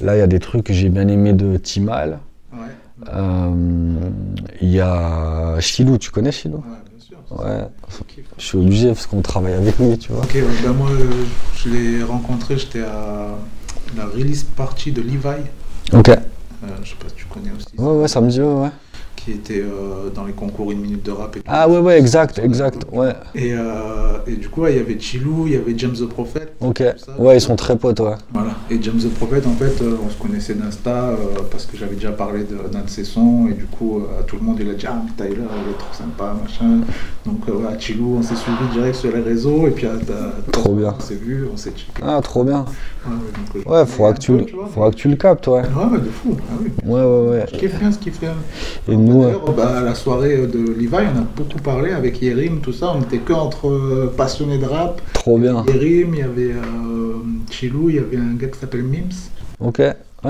là 0.00 0.16
il 0.16 0.18
y 0.18 0.22
a 0.22 0.26
des 0.26 0.38
trucs 0.38 0.64
que 0.64 0.72
j'ai 0.74 0.90
bien 0.90 1.08
aimé 1.08 1.32
de 1.32 1.56
Timal 1.56 2.18
Ouais. 2.52 2.58
Il 4.60 4.68
y 4.70 4.80
a 4.80 5.58
Chilou 5.60 5.96
tu 5.98 6.10
connais 6.10 6.30
Chilou 6.32 6.58
Ouais. 6.58 6.89
Ouais, 7.30 7.68
Je 8.38 8.44
suis 8.44 8.58
obligé 8.58 8.88
parce 8.88 9.06
qu'on 9.06 9.22
travaille 9.22 9.52
avec 9.52 9.78
lui, 9.78 9.96
tu 9.98 10.12
vois. 10.12 10.22
Ok, 10.22 10.36
ben 10.62 10.72
moi, 10.72 10.90
euh, 10.90 11.08
je 11.56 11.68
l'ai 11.68 12.02
rencontré, 12.02 12.58
j'étais 12.58 12.82
à 12.82 13.36
la 13.96 14.06
release 14.06 14.42
party 14.42 14.90
de 14.90 15.00
Levi. 15.00 15.42
Ok. 15.92 16.08
Euh, 16.08 16.16
je 16.82 16.90
sais 16.90 16.96
pas 16.96 17.08
si 17.08 17.14
tu 17.14 17.26
connais 17.26 17.50
aussi. 17.56 17.68
Ouais, 17.78 18.02
ouais, 18.02 18.08
ça 18.08 18.20
me 18.20 18.28
dit, 18.30 18.40
ouais, 18.40 18.46
ouais. 18.62 18.70
Qui 19.24 19.32
était 19.32 19.60
euh, 19.60 20.08
dans 20.14 20.24
les 20.24 20.32
concours 20.32 20.72
une 20.72 20.80
minute 20.80 21.04
de 21.04 21.10
rap 21.10 21.36
et 21.36 21.40
tout. 21.40 21.44
Ah, 21.46 21.68
ouais, 21.68 21.78
ouais, 21.78 21.98
exact, 21.98 22.38
exact, 22.42 22.86
ouais. 22.90 23.12
Et, 23.34 23.52
euh, 23.52 24.16
et 24.26 24.32
du 24.36 24.48
coup, 24.48 24.62
ouais, 24.62 24.72
il 24.72 24.76
y 24.78 24.80
avait 24.80 24.98
Chilou, 24.98 25.46
il 25.46 25.52
y 25.52 25.56
avait 25.56 25.74
James 25.76 25.92
the 25.94 26.06
Prophet. 26.08 26.48
Ok. 26.60 26.78
ça. 26.96 27.12
Ouais, 27.20 27.36
ils 27.36 27.40
sont 27.40 27.54
très 27.54 27.76
potes, 27.76 28.00
ouais. 28.00 28.14
Voilà. 28.32 28.52
Et 28.70 28.78
James 28.80 28.98
the 28.98 29.10
Prophet, 29.12 29.42
en 29.46 29.52
fait, 29.52 29.82
euh, 29.82 29.96
on 30.06 30.08
se 30.08 30.16
connaissait 30.16 30.54
d'Insta 30.54 31.10
parce 31.50 31.66
que 31.66 31.76
j'avais 31.76 31.96
déjà 31.96 32.12
parlé 32.12 32.44
d'un 32.44 32.80
de 32.80 32.88
ses 32.88 33.04
sons. 33.04 33.46
Et 33.50 33.52
du 33.54 33.66
coup, 33.66 33.98
euh, 33.98 34.22
tout 34.26 34.36
le 34.36 34.42
monde, 34.42 34.56
il 34.58 34.70
a 34.70 34.72
dit 34.74 34.86
Ah, 34.88 35.02
mais 35.04 35.10
Tyler, 35.26 35.42
il 35.66 35.70
est 35.70 35.78
trop 35.78 35.92
sympa, 35.92 36.34
machin. 36.40 36.80
Donc, 37.26 37.46
ouais, 37.46 37.78
Chilou, 37.78 38.16
on 38.20 38.22
s'est 38.22 38.36
suivi 38.36 38.64
direct 38.72 38.94
sur 38.96 39.14
les 39.14 39.20
réseaux. 39.22 39.66
Et 39.66 39.70
puis, 39.72 39.86
à, 39.86 39.92
à- 39.92 40.50
Trop 40.50 40.72
bien. 40.72 40.94
On 40.98 41.02
s'est 41.02 41.14
vu, 41.16 41.44
on 41.52 41.58
s'est 41.58 41.70
checké. 41.72 42.02
Ah, 42.02 42.20
trop 42.22 42.42
bien. 42.42 42.64
Ouais, 43.06 43.12
donc, 43.64 43.66
Ouais, 43.70 43.84
faudra 43.86 44.12
que 44.14 44.18
tu, 44.18 44.32
peu, 44.32 44.46
faudra 44.72 44.90
que 44.90 44.96
tu 44.96 45.08
le 45.08 45.16
captes, 45.16 45.46
ouais. 45.46 45.60
Ouais, 45.62 45.92
ouais, 45.92 45.98
de 45.98 46.04
fou. 46.10 46.36
Ah 46.50 46.54
oui. 46.62 46.70
Ouais, 46.86 47.02
ouais, 47.02 47.28
ouais. 47.30 47.44
Je 47.52 47.58
kiffe 47.58 47.78
bien 47.78 47.90
ce 47.92 47.98
qu'il 47.98 48.12
fait. 48.12 48.28
Et 48.88 48.96
nous, 48.96 49.09
Nous, 49.10 49.22
D'ailleurs, 49.24 49.52
bah, 49.52 49.78
à 49.78 49.80
la 49.82 49.94
soirée 49.94 50.46
de 50.46 50.58
Levi, 50.58 50.88
on 50.92 51.18
a 51.18 51.24
beaucoup 51.36 51.58
parlé 51.58 51.92
avec 51.92 52.20
Yerim, 52.22 52.60
tout 52.60 52.72
ça. 52.72 52.92
On 52.96 53.02
était 53.02 53.18
que 53.18 53.32
entre 53.32 53.68
euh, 53.68 54.12
passionnés 54.16 54.58
de 54.58 54.66
rap. 54.66 55.00
trop 55.14 55.38
bien. 55.38 55.64
Yerim, 55.66 56.14
il 56.14 56.18
y 56.18 56.22
avait 56.22 56.52
euh, 56.52 57.14
Chilou, 57.50 57.90
il 57.90 57.96
y 57.96 57.98
avait 57.98 58.16
un 58.16 58.34
gars 58.34 58.48
qui 58.48 58.58
s'appelle 58.58 58.84
Mims, 58.84 59.30
Ok. 59.60 59.82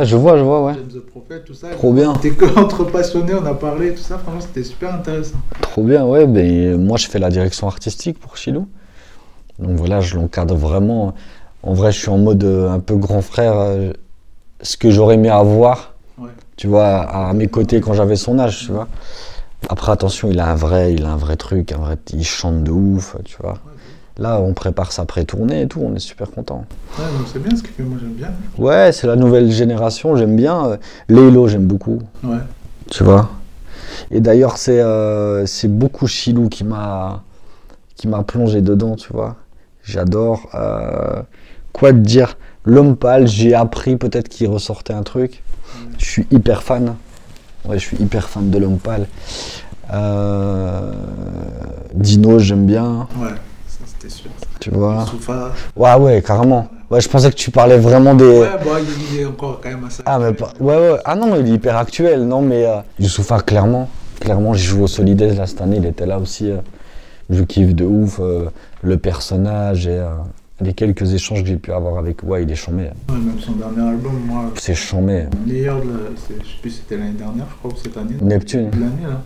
Je 0.03 0.17
vois, 0.17 0.39
je 0.39 0.43
vois, 0.43 0.65
ouais. 0.65 0.75
James 0.75 1.01
the 1.03 1.05
Prophet, 1.05 1.41
tout 1.45 1.53
ça. 1.55 1.69
Trop 1.71 1.93
bien. 1.93 2.13
On 2.13 2.15
était 2.15 2.31
que 2.31 2.59
entre 2.59 2.85
passionnés, 2.85 3.35
on 3.35 3.45
a 3.45 3.55
parlé, 3.55 3.93
tout 3.93 4.03
ça. 4.03 4.19
Franchement, 4.19 4.41
c'était 4.41 4.63
super 4.63 4.95
intéressant. 4.95 5.39
Trop 5.63 5.83
bien, 5.83 6.05
ouais. 6.07 6.27
Ben, 6.27 6.77
moi, 6.77 6.97
je 6.97 7.09
fais 7.09 7.19
la 7.19 7.29
direction 7.29 7.67
artistique 7.67 8.19
pour 8.19 8.37
Chilou. 8.37 8.69
Donc 9.59 9.77
voilà, 9.77 10.01
je 10.01 10.17
l'encadre 10.17 10.55
vraiment. 10.55 11.13
En 11.63 11.75
vrai, 11.75 11.93
je 11.93 11.99
suis 11.99 12.09
en 12.09 12.19
mode 12.19 12.45
euh, 12.45 12.71
un 12.71 12.79
peu 12.79 12.95
grand 12.97 13.21
frère. 13.21 13.55
ce 14.63 14.77
que 14.77 14.91
j'aurais 14.91 15.15
aimé 15.17 15.29
avoir. 15.29 15.90
Tu 16.61 16.67
vois, 16.67 16.99
à 16.99 17.33
mes 17.33 17.47
côtés 17.47 17.81
quand 17.81 17.95
j'avais 17.95 18.17
son 18.17 18.39
âge, 18.39 18.67
tu 18.67 18.71
vois. 18.71 18.87
Après, 19.71 19.93
attention, 19.93 20.29
il 20.31 20.39
a 20.41 20.51
un 20.51 20.55
vrai, 20.55 20.93
il 20.93 21.07
a 21.07 21.13
un 21.13 21.17
vrai 21.17 21.37
truc, 21.37 21.73
un 21.73 21.79
vrai, 21.79 21.97
il 22.13 22.23
chante 22.23 22.65
de 22.65 22.71
ouf, 22.71 23.17
tu 23.25 23.39
vois. 23.41 23.55
Là, 24.19 24.39
on 24.43 24.53
prépare 24.53 24.93
sa 24.93 25.07
pré-tournée 25.07 25.63
et 25.63 25.67
tout, 25.69 25.81
on 25.83 25.95
est 25.95 26.01
super 26.01 26.31
content. 26.31 26.67
Ouais, 26.99 27.05
donc 27.17 27.29
c'est 27.33 27.43
bien 27.43 27.57
ce 27.57 27.63
qu'il 27.63 27.73
fait, 27.73 27.83
moi 27.83 27.97
j'aime 27.99 28.13
bien. 28.13 28.29
Ouais, 28.59 28.93
c'est 28.93 29.07
la 29.07 29.17
nouvelle 29.17 29.51
génération, 29.51 30.17
j'aime 30.17 30.37
bien. 30.37 30.77
Lélo, 31.09 31.49
j'aime 31.49 31.65
beaucoup. 31.65 32.03
Ouais. 32.23 32.37
tu 32.91 33.05
vois. 33.05 33.31
Et 34.11 34.21
d'ailleurs, 34.21 34.59
c'est 34.59 34.83
euh, 34.83 35.47
beaucoup 35.65 36.09
Chilou 36.09 36.51
qui 36.51 36.65
m'a 36.65 37.23
qui 37.95 38.07
m'a 38.07 38.23
plongé 38.23 38.61
dedans, 38.61 38.97
tu 38.97 39.15
vois. 39.15 39.37
J'adore. 39.83 40.51
euh, 40.55 41.23
quoi 41.73 41.93
te 41.93 41.97
dire 41.97 42.37
L'homme 42.67 42.97
pâle, 42.97 43.27
j'ai 43.27 43.55
appris 43.55 43.97
peut-être 43.97 44.29
qu'il 44.29 44.49
ressortait 44.49 44.93
un 44.93 45.05
truc. 45.05 45.43
Je 45.99 46.05
suis 46.05 46.27
hyper 46.31 46.63
fan. 46.63 46.95
Ouais, 47.67 47.79
je 47.79 47.85
suis 47.85 47.97
hyper 47.99 48.29
fan 48.29 48.51
de 48.51 48.59
l'homme 48.59 48.79
pâle. 48.79 49.07
Euh, 49.93 50.93
Dino, 51.95 52.39
j'aime 52.39 52.65
bien, 52.67 53.09
Ouais, 53.21 53.29
ça 53.67 53.79
c'était 53.87 54.09
sûr. 54.13 54.31
tu 54.61 54.71
vois. 54.71 55.05
Soufa. 55.07 55.53
Ouais, 55.77 55.95
ouais, 55.97 56.23
carrément. 56.23 56.69
Ouais, 56.91 57.01
je 57.01 57.09
pensais 57.09 57.31
que 57.31 57.37
tu 57.37 57.51
parlais 57.51 57.79
vraiment 57.79 58.15
des. 58.15 58.25
Ouais, 58.25 58.49
bah, 58.65 58.79
il 59.13 59.21
est 59.21 59.25
encore 59.27 59.61
quand 59.63 59.69
même 59.69 59.85
assez. 59.85 60.03
Ah, 60.07 60.19
mais 60.19 60.33
pas... 60.33 60.53
ouais, 60.61 60.77
ouais. 60.77 60.99
Ah 61.05 61.15
non, 61.15 61.37
il 61.39 61.47
est 61.49 61.55
hyper 61.55 61.77
actuel. 61.77 62.27
Non, 62.27 62.41
mais 62.43 62.65
euh, 62.67 62.77
Youssoufa, 62.99 63.41
clairement. 63.41 63.89
Clairement, 64.21 64.55
j'ai 64.55 64.65
joué 64.65 64.83
au 64.83 64.87
Solidaise 64.89 65.37
là 65.39 65.47
cette 65.47 65.61
année. 65.61 65.77
Il 65.79 65.87
était 65.87 66.07
là 66.07 66.19
aussi. 66.19 66.51
euh, 66.51 66.59
je 67.31 67.43
kiffe 67.45 67.75
de 67.77 67.85
ouf 67.85 68.19
euh, 68.21 68.47
le 68.83 68.97
personnage 68.97 69.87
et 69.87 70.01
les 70.61 70.73
quelques 70.75 71.13
échanges 71.15 71.43
que 71.43 71.49
j'ai 71.49 71.57
pu 71.57 71.73
avoir 71.73 71.99
avec. 71.99 72.23
Ouais, 72.23 72.43
il 72.43 72.51
est 72.51 72.55
chambé. 72.55 72.85
Ouais, 73.09 73.17
même 73.19 73.39
son 73.41 73.53
dernier 73.53 73.81
album, 73.89 74.13
moi, 74.27 74.51
C'est 74.57 74.75
chambé. 74.75 75.25
le 75.47 75.53
meilleur 75.53 75.81
de 75.83 75.89
la. 75.89 75.95
Je 76.17 76.35
sais 76.49 76.59
plus 76.61 76.71
si 76.71 76.77
c'était 76.79 76.97
l'année 76.99 77.13
dernière, 77.13 77.47
je 77.51 77.57
crois, 77.57 77.73
ou 77.73 77.77
cette 77.83 77.97
année. 77.97 78.17
Neptune, 78.21 78.71
l'année, 78.73 79.03
là. 79.09 79.23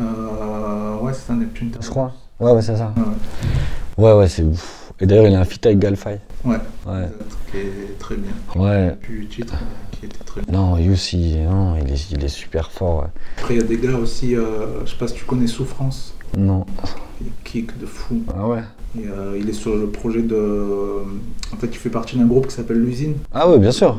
Euh, 0.00 0.98
ouais, 1.00 1.12
c'est 1.12 1.26
ça, 1.26 1.34
Neptune. 1.34 1.70
je 1.80 1.88
crois. 1.90 2.12
Ouais, 2.38 2.52
ouais, 2.52 2.62
c'est 2.62 2.76
ça. 2.76 2.92
Ouais, 2.96 4.04
Ouais, 4.04 4.12
ouais, 4.18 4.28
c'est 4.28 4.42
ouf. 4.42 4.92
Et 5.00 5.06
d'ailleurs, 5.06 5.26
il 5.26 5.34
a 5.34 5.40
un 5.40 5.44
feat 5.44 5.64
avec 5.66 5.78
Galfay. 5.78 6.20
ouais, 6.44 6.56
Ouais. 6.86 7.08
qui 7.50 7.56
est 7.58 7.98
très 7.98 8.16
bien. 8.16 8.32
Ouais. 8.56 8.96
Titre 9.30 9.54
qui 9.92 10.06
était 10.06 10.24
très 10.24 10.40
bien. 10.42 10.52
Non, 10.58 10.76
Youss, 10.78 11.12
il, 11.12 11.42
non, 11.44 11.76
il, 11.76 11.90
est, 11.92 12.10
il 12.12 12.24
est 12.24 12.28
super 12.28 12.70
fort. 12.70 13.00
ouais. 13.02 13.08
Après, 13.38 13.54
il 13.54 13.60
y 13.60 13.64
a 13.64 13.66
des 13.66 13.76
gars 13.78 13.96
aussi, 13.96 14.34
euh, 14.36 14.84
je 14.86 14.90
sais 14.90 14.96
pas 14.96 15.08
si 15.08 15.14
tu 15.14 15.24
connais 15.24 15.46
Souffrance, 15.46 16.14
Non. 16.36 16.64
il 17.20 17.28
kick 17.44 17.78
de 17.78 17.86
fou. 17.86 18.22
Ah 18.34 18.46
ouais. 18.48 18.62
Et, 18.98 19.02
euh, 19.06 19.38
il 19.38 19.48
est 19.48 19.52
sur 19.52 19.76
le 19.76 19.86
projet 19.86 20.22
de. 20.22 20.36
En 21.52 21.56
fait, 21.56 21.68
il 21.68 21.76
fait 21.76 21.90
partie 21.90 22.16
d'un 22.18 22.26
groupe 22.26 22.48
qui 22.48 22.54
s'appelle 22.54 22.80
L'usine. 22.82 23.14
Ah 23.32 23.48
ouais, 23.48 23.58
bien 23.58 23.70
sûr. 23.72 23.96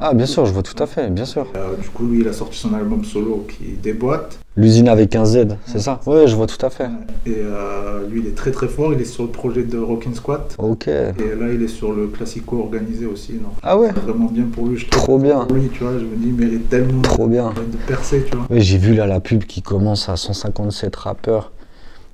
Ah, 0.00 0.12
bien 0.14 0.26
sûr, 0.26 0.44
je 0.46 0.52
vois 0.52 0.62
tout 0.62 0.80
à 0.82 0.86
fait, 0.86 1.08
bien 1.10 1.24
sûr. 1.24 1.46
Et, 1.54 1.58
euh, 1.58 1.74
du 1.80 1.88
coup, 1.88 2.06
lui, 2.06 2.20
il 2.20 2.28
a 2.28 2.32
sorti 2.32 2.58
son 2.58 2.74
album 2.74 3.04
solo 3.04 3.46
qui 3.48 3.64
déboîte. 3.82 4.38
L'usine 4.58 4.88
avec 4.88 5.14
un 5.16 5.24
Z, 5.26 5.48
c'est 5.66 5.80
ça? 5.80 6.00
Ouais, 6.06 6.26
je 6.28 6.34
vois 6.36 6.46
tout 6.46 6.64
à 6.64 6.70
fait. 6.70 6.88
Et 7.26 7.34
euh, 7.36 8.06
lui, 8.08 8.20
il 8.20 8.26
est 8.26 8.34
très 8.34 8.50
très 8.50 8.68
fort. 8.68 8.92
Il 8.94 9.00
est 9.00 9.04
sur 9.06 9.24
le 9.24 9.28
projet 9.30 9.62
de 9.62 9.78
Rockin' 9.78 10.14
Squat. 10.14 10.54
Ok. 10.58 10.88
Et 10.88 11.12
là, 11.38 11.52
il 11.52 11.62
est 11.62 11.68
sur 11.68 11.92
le 11.92 12.06
Classico 12.06 12.58
organisé 12.60 13.04
aussi. 13.06 13.34
Ah 13.62 13.78
ouais? 13.78 13.90
Vraiment 13.92 14.26
bien 14.30 14.44
pour 14.50 14.66
lui. 14.66 14.78
Je 14.78 14.86
trouve. 14.88 15.02
Trop 15.02 15.18
bien. 15.18 15.40
Pour 15.44 15.56
lui, 15.56 15.68
tu 15.72 15.82
vois, 15.84 15.92
je 15.98 16.04
me 16.04 16.16
dis, 16.16 16.28
il 16.28 16.34
mérite 16.34 16.68
tellement 16.70 17.02
Trop 17.02 17.26
bien. 17.26 17.50
de 17.50 17.76
percer, 17.86 18.24
tu 18.30 18.36
vois. 18.36 18.46
Oui, 18.50 18.60
j'ai 18.62 18.78
vu 18.78 18.94
là 18.94 19.06
la 19.06 19.20
pub 19.20 19.44
qui 19.44 19.60
commence 19.62 20.08
à 20.08 20.16
157 20.16 20.94
rappeurs. 20.96 21.52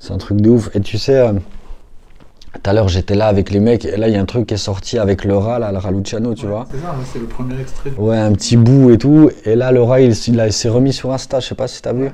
C'est 0.00 0.12
un 0.12 0.18
truc 0.18 0.40
de 0.40 0.50
ouf. 0.50 0.70
Et 0.74 0.80
tu 0.80 0.98
sais, 0.98 1.18
euh, 1.18 1.32
tout 2.52 2.60
à 2.70 2.72
l'heure 2.72 2.88
j'étais 2.88 3.14
là 3.14 3.26
avec 3.28 3.50
les 3.50 3.60
mecs 3.60 3.84
et 3.84 3.96
là 3.96 4.08
il 4.08 4.14
y 4.14 4.16
a 4.16 4.20
un 4.20 4.24
truc 4.26 4.46
qui 4.46 4.54
est 4.54 4.58
sorti 4.58 4.98
avec 4.98 5.24
le 5.24 5.36
rat, 5.36 5.58
là, 5.58 5.72
le 5.72 5.78
rat 5.78 5.90
Luciano, 5.90 6.34
tu 6.34 6.44
Ouais, 6.44 6.50
vois. 6.52 6.66
C'est 6.70 6.78
ça, 6.78 6.94
c'est 7.12 7.18
le 7.18 7.26
premier 7.26 7.60
extrait. 7.60 7.92
Ouais, 7.96 8.18
un 8.18 8.32
petit 8.32 8.56
bout 8.56 8.90
et 8.90 8.98
tout. 8.98 9.30
Et 9.44 9.54
là 9.56 9.72
le 9.72 9.82
rat 9.82 10.00
il, 10.00 10.12
il 10.28 10.42
il 10.46 10.52
s'est 10.52 10.68
remis 10.68 10.92
sur 10.92 11.12
Insta, 11.12 11.40
je 11.40 11.48
sais 11.48 11.54
pas 11.54 11.68
si 11.68 11.80
t'as 11.82 11.92
vu. 11.92 12.10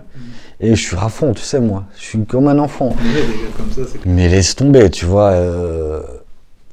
Et 0.61 0.75
je 0.75 0.81
suis 0.83 0.97
à 0.97 1.09
fond, 1.09 1.33
tu 1.35 1.43
sais, 1.43 1.61
moi. 1.61 1.85
Je 1.97 2.03
suis 2.03 2.25
comme 2.25 2.49
un 2.49 2.59
enfant. 2.59 2.91
Mais 3.01 3.09
ouais, 3.21 3.27
des 3.27 3.33
gars 3.45 3.49
comme 3.57 3.71
ça, 3.71 3.83
Mais 4.07 4.29
laisse 4.29 4.57
tomber, 4.57 4.91
tu 4.91 5.05
vois. 5.05 5.31
euh, 5.31 6.03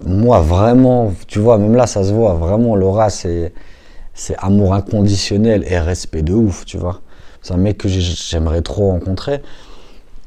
moi, 0.03 0.39
vraiment, 0.41 1.13
tu 1.27 1.37
vois, 1.39 1.57
même 1.59 1.75
là, 1.75 1.85
ça 1.85 2.03
se 2.03 2.11
voit. 2.11 2.33
Vraiment, 2.33 2.75
Laura, 2.75 3.09
c'est, 3.11 3.53
c'est 4.15 4.35
amour 4.39 4.73
inconditionnel 4.73 5.63
et 5.69 5.77
respect 5.79 6.23
de 6.23 6.33
ouf, 6.33 6.65
tu 6.65 6.77
vois. 6.77 7.01
C'est 7.43 7.53
un 7.53 7.57
mec 7.57 7.77
que 7.77 7.87
j'ai- 7.87 8.01
j'aimerais 8.01 8.63
trop 8.63 8.89
rencontrer. 8.89 9.41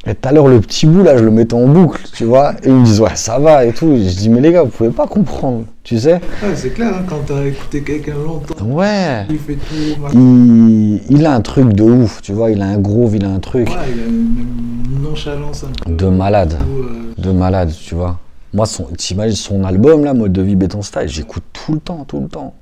Et 0.07 0.15
tout 0.15 0.29
à 0.29 0.33
l'heure, 0.33 0.47
le 0.49 0.61
petit 0.61 0.87
bout, 0.87 1.03
là, 1.03 1.17
je 1.19 1.25
le 1.25 1.31
mettais 1.31 1.55
en 1.55 1.67
boucle, 1.67 2.01
tu 2.15 2.25
vois. 2.25 2.53
Et 2.63 2.69
ils 2.69 2.73
me 2.73 2.85
disent, 2.85 3.01
ouais, 3.01 3.15
ça 3.17 3.39
va 3.39 3.65
et 3.65 3.73
tout. 3.73 3.93
Et 3.93 4.09
je 4.09 4.17
dis, 4.17 4.29
mais 4.31 4.41
les 4.41 4.53
gars, 4.53 4.63
vous 4.63 4.71
pouvez 4.71 4.91
pas 4.91 5.07
comprendre, 5.07 5.65
tu 5.83 5.99
sais. 5.99 6.15
Ouais, 6.15 6.55
c'est 6.55 6.71
clair, 6.71 6.93
hein, 6.95 7.03
quand 7.09 7.19
t'as 7.27 7.45
écouté 7.45 7.83
quelqu'un 7.83 8.15
longtemps, 8.15 8.65
Ouais. 8.65 9.27
il 9.29 9.39
fait 9.39 9.55
tout. 9.55 10.01
machin. 10.01 10.15
Il, 10.19 11.01
il 11.11 11.27
a 11.27 11.35
un 11.35 11.41
truc 11.41 11.73
de 11.73 11.83
ouf, 11.83 12.23
tu 12.23 12.33
vois. 12.33 12.51
Il 12.51 12.63
a 12.63 12.67
un 12.67 12.79
groove, 12.79 13.17
il 13.17 13.25
a 13.25 13.29
un 13.29 13.41
truc 13.41 13.69
Ouais, 13.69 13.75
il 13.93 14.01
a 14.01 14.07
une, 14.07 15.03
nonchalance 15.03 15.65
un 15.65 15.73
peu. 15.85 15.93
de 15.93 16.07
malade. 16.07 16.55
Euh, 16.63 17.21
de 17.21 17.31
malade, 17.33 17.73
tu 17.77 17.95
vois. 17.95 18.19
Moi, 18.55 18.65
son, 18.67 18.85
t'imagines 18.85 19.37
son 19.37 19.65
album, 19.65 20.05
là, 20.05 20.15
Mode 20.15 20.33
de 20.33 20.43
vie 20.43 20.57
béton 20.57 20.81
style, 20.81 21.03
j'écoute 21.09 21.43
tout 21.53 21.73
le 21.75 21.81
temps, 21.81 22.05
tout 22.07 22.21
le 22.21 22.29
temps. 22.29 22.55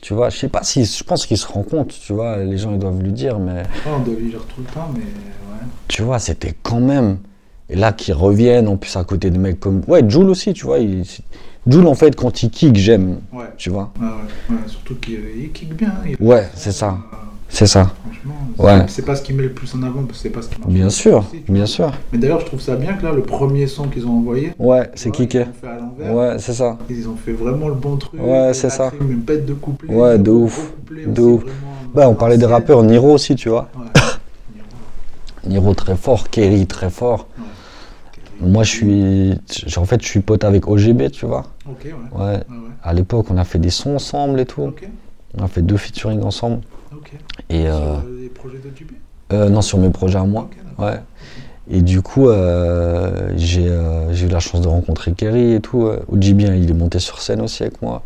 Tu 0.00 0.14
vois, 0.14 0.30
je 0.30 0.36
sais 0.38 0.48
pas 0.48 0.62
si, 0.62 0.84
je 0.84 1.02
pense 1.04 1.26
qu'il 1.26 1.36
se 1.36 1.46
rend 1.46 1.62
compte, 1.64 1.88
tu 2.00 2.12
vois, 2.12 2.36
les 2.38 2.56
gens 2.56 2.72
ils 2.72 2.78
doivent 2.78 3.02
lui 3.02 3.12
dire, 3.12 3.38
mais 3.38 3.62
ouais, 3.62 3.64
on 3.86 3.98
doit 4.00 4.14
lui 4.14 4.30
dire 4.30 4.44
tout 4.44 4.60
le 4.60 4.72
temps, 4.72 4.88
mais 4.94 5.00
ouais. 5.00 5.66
tu 5.88 6.02
vois, 6.02 6.18
c'était 6.18 6.54
quand 6.62 6.80
même. 6.80 7.18
Et 7.68 7.76
là, 7.76 7.92
qu'ils 7.92 8.14
reviennent, 8.14 8.68
en 8.68 8.76
plus 8.76 8.96
à 8.96 9.04
côté 9.04 9.28
de 9.30 9.38
mecs 9.38 9.60
comme. 9.60 9.82
Ouais, 9.88 10.08
Jules 10.08 10.28
aussi, 10.30 10.54
tu 10.54 10.64
vois. 10.64 10.78
Il... 10.78 11.04
Jules, 11.66 11.86
en 11.86 11.94
fait, 11.94 12.14
quand 12.16 12.42
il 12.42 12.48
kick, 12.50 12.76
j'aime, 12.76 13.18
Ouais, 13.32 13.44
tu 13.58 13.68
vois. 13.70 13.92
ouais, 14.00 14.06
ouais, 14.06 14.56
ouais, 14.56 14.62
surtout 14.68 14.94
qu'il 14.96 15.20
il 15.36 15.52
kick 15.52 15.74
bien. 15.74 15.92
il- 16.06 16.16
Ouais, 16.24 16.48
c'est 16.54 16.72
ça, 16.72 16.96
Euh, 17.12 17.16
c'est 17.48 17.66
ça. 17.66 17.90
Franchement, 18.02 18.34
Ouais. 18.58 18.84
c'est- 18.88 19.02
pas 19.02 19.14
ce 19.16 19.22
qui 19.22 19.32
met 19.32 19.42
le 19.44 19.52
plus 19.52 19.72
en 19.74 19.82
avant, 19.82 20.02
parce 20.02 20.18
que 20.18 20.22
c'est 20.24 20.30
pas 20.30 20.42
ce 20.42 20.48
qui 20.48 20.58
marche. 20.60 20.72
Bien 20.72 20.90
sûr, 20.90 21.18
aussi, 21.18 21.42
bien 21.48 21.58
vois. 21.58 21.66
sûr. 21.66 21.92
Mais 22.12 22.18
d'ailleurs, 22.18 22.40
je 22.40 22.46
trouve 22.46 22.60
ça 22.60 22.76
bien 22.76 22.94
que 22.94 23.04
là, 23.04 23.12
le 23.12 23.22
premier 23.22 23.66
son 23.66 23.88
qu'ils 23.88 24.06
ont 24.06 24.18
envoyé, 24.18 24.52
Ouais, 24.58 24.90
c'est 24.94 25.10
kické. 25.10 25.44
Ouais, 25.98 26.36
c'est 26.38 26.52
ça. 26.54 26.76
Ils 26.90 27.08
ont 27.08 27.16
fait 27.16 27.32
vraiment 27.32 27.68
le 27.68 27.74
bon 27.74 27.96
truc. 27.96 28.20
Ouais, 28.22 28.52
c'est 28.54 28.70
ça. 28.70 28.90
Une 29.00 29.16
bête 29.16 29.46
de 29.46 29.54
couplet. 29.54 29.94
Ouais, 29.94 30.18
de 30.18 30.30
ouf, 30.30 30.72
de 30.90 31.20
ouf. 31.22 31.44
Bah, 31.94 32.08
on 32.08 32.14
parlait 32.14 32.36
des 32.38 32.46
rappeurs, 32.46 32.82
Niro 32.82 33.12
aussi, 33.14 33.34
tu 33.34 33.48
vois. 33.48 33.68
Ouais. 33.76 34.00
Niro 35.46 35.74
très 35.74 35.96
fort, 35.96 36.28
Kerry 36.28 36.66
très 36.66 36.90
fort. 36.90 37.26
Ouais. 37.38 38.48
Moi, 38.48 38.62
je 38.64 38.70
suis. 38.70 39.78
En 39.78 39.84
fait, 39.84 40.02
je 40.02 40.06
suis 40.08 40.20
pote 40.20 40.44
avec 40.44 40.68
OGB, 40.68 41.10
tu 41.10 41.26
vois. 41.26 41.44
Ok, 41.68 41.84
ouais. 41.84 41.92
Ouais. 41.92 42.20
Ouais, 42.24 42.34
ouais. 42.34 42.38
À 42.82 42.92
l'époque, 42.92 43.26
on 43.30 43.36
a 43.36 43.44
fait 43.44 43.58
des 43.58 43.70
sons 43.70 43.94
ensemble 43.96 44.38
et 44.40 44.46
tout. 44.46 44.62
Ok, 44.62 44.88
On 45.38 45.44
a 45.44 45.48
fait 45.48 45.62
deux 45.62 45.76
featuring 45.76 46.22
ensemble. 46.22 46.60
Et 47.50 47.64
Sur 47.64 47.74
euh, 47.74 48.00
les 48.20 48.28
projets 48.28 48.58
de 48.58 48.70
euh, 49.32 49.48
non, 49.48 49.60
sur 49.60 49.78
mes 49.78 49.90
projets 49.90 50.18
à 50.18 50.24
moi. 50.24 50.48
Ouais. 50.78 51.00
Et 51.70 51.82
du 51.82 52.00
coup, 52.00 52.28
euh, 52.28 53.30
j'ai 53.36 53.66
eu 53.66 54.28
la 54.28 54.40
chance 54.40 54.62
de 54.62 54.68
rencontrer 54.68 55.12
Kerry 55.12 55.54
et 55.54 55.60
tout. 55.60 55.90
OGB, 56.08 56.42
hein, 56.42 56.54
il 56.54 56.70
est 56.70 56.74
monté 56.74 56.98
sur 56.98 57.20
scène 57.20 57.42
aussi 57.42 57.62
avec 57.62 57.82
moi. 57.82 58.02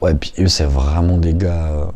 Ouais, 0.00 0.14
puis 0.14 0.32
eux, 0.40 0.48
c'est 0.48 0.64
vraiment 0.64 1.16
des 1.16 1.32
gars. 1.32 1.92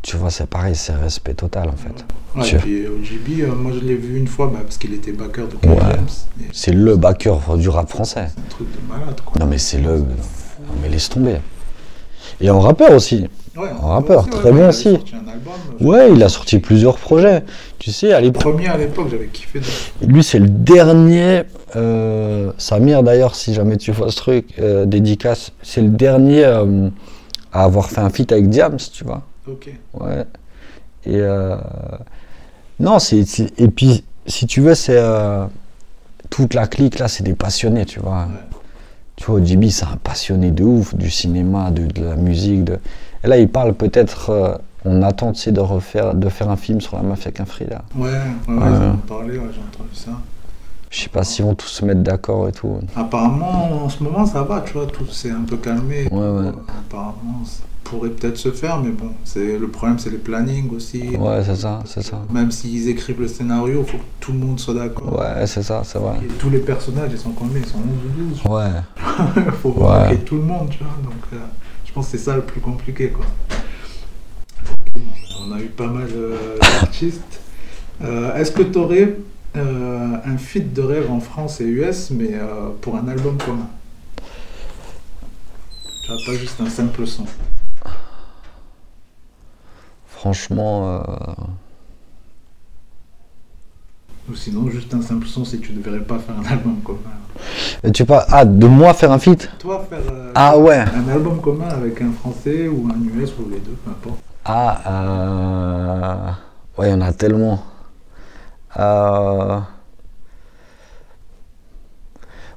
tu 0.00 0.16
vois, 0.16 0.30
c'est 0.30 0.46
pareil, 0.46 0.74
c'est 0.74 0.94
respect 0.94 1.34
total 1.34 1.68
en 1.68 1.76
fait. 1.76 2.04
Ouais, 2.36 2.48
et 2.48 2.56
puis 2.56 2.86
OGB, 2.86 3.54
moi 3.54 3.72
je 3.74 3.80
l'ai 3.80 3.94
vu 3.94 4.18
une 4.18 4.26
fois 4.26 4.50
bah, 4.52 4.60
parce 4.62 4.78
qu'il 4.78 4.94
était 4.94 5.12
backer 5.12 5.46
de 5.46 5.56
King 5.56 5.70
Ouais. 5.70 5.96
Et 6.40 6.44
C'est 6.52 6.72
le 6.72 6.96
backer 6.96 7.56
du 7.58 7.68
rap 7.68 7.88
français. 7.90 8.28
C'est 8.34 8.40
un 8.40 8.48
truc 8.48 8.68
de 8.72 8.92
malade 8.92 9.20
quoi. 9.24 9.38
Non, 9.38 9.46
mais 9.46 9.58
c'est 9.58 9.78
le. 9.78 9.98
Non, 9.98 10.74
mais 10.82 10.88
laisse 10.88 11.10
tomber. 11.10 11.36
Et 12.40 12.50
en 12.50 12.60
rappeur 12.60 12.92
aussi. 12.92 13.28
Ouais, 13.56 13.68
un 13.70 13.86
rappeur, 13.86 14.28
très 14.28 14.50
aussi. 14.68 14.90
sorti 14.94 15.14
un 15.14 15.28
album, 15.30 15.52
euh, 15.80 15.84
Ouais, 15.84 16.12
il 16.12 16.22
a 16.22 16.28
sorti 16.28 16.58
plusieurs 16.58 16.96
projets. 16.98 17.44
Tu 17.78 17.92
sais, 17.92 18.12
à 18.12 18.20
l'époque. 18.20 18.42
premier 18.42 18.66
à 18.68 18.76
l'époque, 18.76 19.08
j'avais 19.10 19.26
kiffé. 19.28 19.60
de- 19.60 20.06
Lui, 20.06 20.24
c'est 20.24 20.38
le 20.40 20.48
dernier. 20.48 21.42
Euh, 21.76 22.52
Samir, 22.58 23.02
d'ailleurs, 23.02 23.34
si 23.34 23.54
jamais 23.54 23.76
tu 23.76 23.92
vois 23.92 24.10
ce 24.10 24.16
truc, 24.16 24.54
euh, 24.58 24.86
dédicace, 24.86 25.52
c'est 25.62 25.82
le 25.82 25.88
dernier 25.90 26.44
euh, 26.44 26.88
à 27.52 27.64
avoir 27.64 27.90
fait 27.90 28.00
un 28.00 28.10
feat 28.10 28.32
avec 28.32 28.48
Diams, 28.48 28.76
tu 28.92 29.04
vois. 29.04 29.22
Ok. 29.48 29.70
Ouais. 30.00 30.24
Et. 31.06 31.20
non, 32.80 32.98
c'est. 32.98 33.24
Et 33.58 33.68
puis, 33.68 34.04
si 34.26 34.46
tu 34.46 34.60
veux, 34.62 34.74
c'est. 34.74 35.00
toute 36.30 36.54
la 36.54 36.66
clique, 36.66 36.98
là, 36.98 37.06
c'est 37.08 37.22
des 37.22 37.34
passionnés, 37.34 37.84
tu 37.84 38.00
vois. 38.00 38.22
Ouais. 38.22 38.56
Tu 39.16 39.26
vois, 39.26 39.36
OGB, 39.36 39.68
c'est 39.70 39.84
un 39.84 39.96
passionné 40.02 40.50
de 40.50 40.64
ouf 40.64 40.94
du 40.96 41.08
cinéma, 41.08 41.70
de, 41.70 41.86
de 41.86 42.04
la 42.04 42.16
musique. 42.16 42.64
De... 42.64 42.78
Et 43.24 43.28
là, 43.28 43.38
il 43.38 43.48
parle 43.48 43.72
peut-être 43.74 44.30
euh, 44.30 44.54
on 44.84 45.02
attend 45.02 45.32
tu 45.32 45.40
sais, 45.40 45.52
de 45.52 45.60
refaire, 45.60 46.14
de 46.14 46.28
faire 46.28 46.50
un 46.50 46.56
film 46.56 46.80
sur 46.80 46.96
la 46.96 47.02
mafia 47.02 47.30
qu'un 47.32 47.44
là. 47.70 47.82
Ouais, 47.96 48.10
ouais, 48.48 48.54
ouais, 48.54 48.60
j'en 48.74 48.94
ai 48.94 48.96
parlé, 49.08 49.38
ouais, 49.38 49.48
j'ai 49.52 49.60
entendu 49.60 49.94
ça. 49.94 50.10
Je 50.90 51.00
sais 51.00 51.08
pas 51.08 51.24
s'ils 51.24 51.44
vont 51.44 51.54
tous 51.54 51.66
se 51.66 51.84
mettre 51.84 52.02
d'accord 52.02 52.48
et 52.48 52.52
tout. 52.52 52.78
Apparemment, 52.94 53.84
en 53.84 53.88
ce 53.88 54.02
moment, 54.02 54.26
ça 54.26 54.42
va, 54.42 54.60
tu 54.60 54.74
vois, 54.74 54.86
tout 54.86 55.06
s'est 55.06 55.30
un 55.30 55.40
peu 55.40 55.56
calmé. 55.56 56.06
Ouais, 56.12 56.18
ouais. 56.28 56.52
Apparemment, 56.68 57.42
ça 57.44 57.62
pourrait 57.82 58.10
peut-être 58.10 58.36
se 58.36 58.50
faire, 58.52 58.78
mais 58.80 58.90
bon, 58.90 59.10
c'est 59.24 59.58
le 59.58 59.68
problème, 59.68 59.98
c'est 59.98 60.10
les 60.10 60.18
plannings 60.18 60.70
aussi. 60.76 61.16
Ouais, 61.16 61.42
c'est 61.44 61.56
ça, 61.56 61.80
c'est 61.86 62.02
ça. 62.02 62.20
Même 62.30 62.50
s'ils 62.50 62.88
écrivent 62.90 63.20
le 63.22 63.28
scénario, 63.28 63.80
il 63.86 63.90
faut 63.90 63.98
que 63.98 64.02
tout 64.20 64.32
le 64.32 64.38
monde 64.38 64.60
soit 64.60 64.74
d'accord. 64.74 65.18
Ouais, 65.18 65.46
c'est 65.46 65.62
ça, 65.62 65.80
c'est 65.84 65.98
vrai. 65.98 66.16
Et 66.22 66.28
tous 66.34 66.50
les 66.50 66.60
personnages, 66.60 67.10
ils 67.10 67.18
sont 67.18 67.32
combien 67.32 67.58
Ils 67.58 67.66
sont 67.66 67.78
11 67.78 67.84
ou 67.84 68.52
12 68.52 68.52
Ouais. 68.52 69.42
Il 69.46 69.52
faut 69.62 69.70
Ouais. 69.70 70.16
tout 70.18 70.36
le 70.36 70.42
monde, 70.42 70.68
tu 70.70 70.78
vois. 70.84 70.92
Donc, 71.02 71.22
euh, 71.32 71.36
pense 71.94 72.06
que 72.10 72.18
c'est 72.18 72.24
ça 72.24 72.34
le 72.34 72.42
plus 72.42 72.60
compliqué, 72.60 73.10
quoi. 73.10 73.24
On 75.40 75.52
a 75.52 75.60
eu 75.60 75.66
pas 75.66 75.86
mal 75.86 76.08
euh, 76.12 76.58
d'artistes. 76.58 77.40
Euh, 78.02 78.34
Est-ce 78.34 78.50
que 78.50 78.62
tu 78.62 78.78
aurais 78.78 79.16
un 79.56 80.36
feat 80.36 80.72
de 80.72 80.82
rêve 80.82 81.08
en 81.10 81.20
France 81.20 81.60
et 81.60 81.64
US, 81.64 82.10
mais 82.10 82.30
euh, 82.32 82.70
pour 82.80 82.96
un 82.96 83.06
album 83.06 83.38
commun? 83.38 83.68
Pas 86.26 86.34
juste 86.34 86.60
un 86.60 86.68
simple 86.68 87.06
son. 87.06 87.24
Franchement, 90.08 90.96
euh, 90.96 91.02
Ou 94.30 94.34
sinon, 94.34 94.68
juste 94.70 94.92
un 94.94 95.02
simple 95.02 95.26
son 95.26 95.44
si 95.44 95.58
tu 95.60 95.72
ne 95.74 95.82
devrais 95.82 96.00
pas 96.00 96.18
faire 96.18 96.34
un 96.38 96.50
album 96.50 96.76
commun. 96.82 96.98
et 97.82 97.92
tu 97.92 98.04
pas 98.06 98.24
ah 98.30 98.44
de 98.46 98.66
moi 98.66 98.94
faire 98.94 99.12
un 99.12 99.18
feat 99.18 99.50
Toi, 99.58 99.86
faire 99.90 99.98
euh, 100.10 100.32
Ah 100.34 100.56
ouais. 100.58 100.78
un 100.78 101.08
album 101.12 101.40
commun 101.40 101.68
avec 101.68 102.00
un 102.00 102.10
Français 102.12 102.68
ou 102.68 102.88
un 102.88 103.20
US 103.20 103.30
ou 103.38 103.50
les 103.50 103.58
deux, 103.58 103.76
peu 103.84 103.90
importe. 103.90 104.18
Ah 104.46 104.80
euh... 104.86 106.80
ouais, 106.80 106.88
il 106.88 106.92
y 106.92 106.94
en 106.94 107.00
a 107.02 107.12
tellement. 107.12 107.62
Euh... 108.78 109.58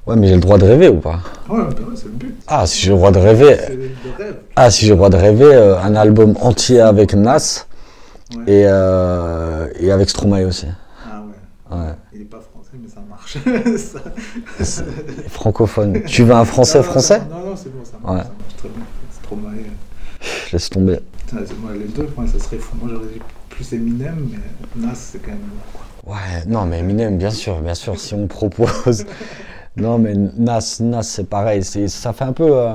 Ouais, 0.06 0.16
mais 0.16 0.28
j'ai 0.28 0.34
le 0.36 0.40
droit 0.40 0.56
de 0.56 0.64
rêver 0.64 0.88
ou 0.88 1.00
pas? 1.00 1.20
Ouais, 1.50 1.58
bah 1.58 1.66
ouais, 1.80 1.94
c'est 1.94 2.06
le 2.06 2.12
but. 2.12 2.34
Ah, 2.46 2.66
si 2.66 2.80
j'ai 2.80 2.90
le 2.92 2.96
droit 2.96 3.10
de 3.10 3.18
rêver. 3.18 3.58
Ah, 4.56 4.70
si 4.70 4.86
j'ai 4.86 4.92
le 4.92 4.96
droit 4.96 5.10
de 5.10 5.18
rêver, 5.18 5.44
euh, 5.54 5.78
un 5.78 5.94
album 5.94 6.34
entier 6.40 6.80
avec 6.80 7.12
Nas 7.14 7.66
Ouais. 8.36 8.42
et, 8.46 8.64
euh, 8.66 9.68
et 9.80 9.90
avec 9.90 10.10
Stromae 10.10 10.44
aussi. 10.46 10.66
Ouais. 11.70 11.92
Il 12.14 12.22
est 12.22 12.24
pas 12.24 12.40
français, 12.40 12.70
mais 12.80 12.88
ça 12.88 13.00
marche. 13.08 13.36
Ça- 14.64 14.82
Francophone. 15.28 16.02
Tu 16.06 16.22
veux 16.22 16.34
un 16.34 16.44
français 16.44 16.78
Non, 16.78 16.84
non, 16.84 16.90
français 16.90 17.20
Non, 17.30 17.50
non, 17.50 17.56
c'est 17.56 17.72
bon, 17.72 17.84
ça 17.84 17.92
marche, 18.02 18.16
Ouais. 18.16 18.22
ça 18.24 18.32
marche 18.38 18.56
très 18.56 18.68
bien. 18.68 18.84
C'est 19.10 19.22
trop 19.22 19.36
marré. 19.36 19.64
Laisse 20.52 20.70
tomber. 20.70 21.00
Putain, 21.26 21.42
moi, 21.60 21.72
les 21.74 21.84
deux, 21.88 22.08
moi, 22.16 22.26
ça 22.26 22.38
serait 22.42 22.56
fou. 22.58 22.76
Moi, 22.80 22.90
j'aurais 22.92 23.06
dit 23.12 23.20
plus 23.50 23.72
Eminem, 23.72 24.28
mais 24.76 24.86
Nas, 24.86 24.94
c'est 24.94 25.18
quand 25.18 25.30
même. 25.32 25.40
Ouais, 26.06 26.44
non, 26.46 26.64
mais 26.64 26.78
Eminem, 26.78 27.18
bien 27.18 27.30
sûr, 27.30 27.60
bien 27.60 27.74
sûr, 27.74 27.98
si 28.00 28.14
on 28.14 28.22
me 28.22 28.26
propose. 28.28 29.04
Non, 29.76 29.96
mais 29.98 30.14
Nas, 30.14 30.78
Nas, 30.80 31.04
c'est 31.04 31.28
pareil. 31.28 31.62
Ça 31.62 32.12
fait 32.12 32.24
un 32.24 32.32
peu. 32.32 32.50
euh, 32.50 32.72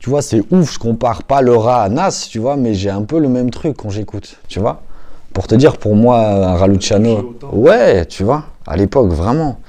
tu 0.00 0.10
vois, 0.10 0.20
c'est 0.20 0.42
ouf, 0.50 0.72
je 0.74 0.78
compare 0.80 1.22
pas 1.22 1.40
le 1.42 1.54
rat 1.54 1.84
à 1.84 1.88
Nas, 1.88 2.26
tu 2.28 2.40
vois, 2.40 2.56
mais 2.56 2.74
j'ai 2.74 2.90
un 2.90 3.02
peu 3.02 3.20
le 3.20 3.28
même 3.28 3.50
truc 3.50 3.76
quand 3.76 3.88
j'écoute, 3.90 4.36
tu 4.48 4.58
vois. 4.58 4.82
Pour 5.34 5.46
te 5.48 5.54
dire, 5.56 5.76
pour 5.76 5.94
moi, 5.96 6.20
un 6.26 6.54
Raluciano. 6.56 7.36
Ouais, 7.52 8.06
tu 8.06 8.22
vois, 8.22 8.44
à 8.66 8.76
l'époque, 8.76 9.10
vraiment. 9.10 9.60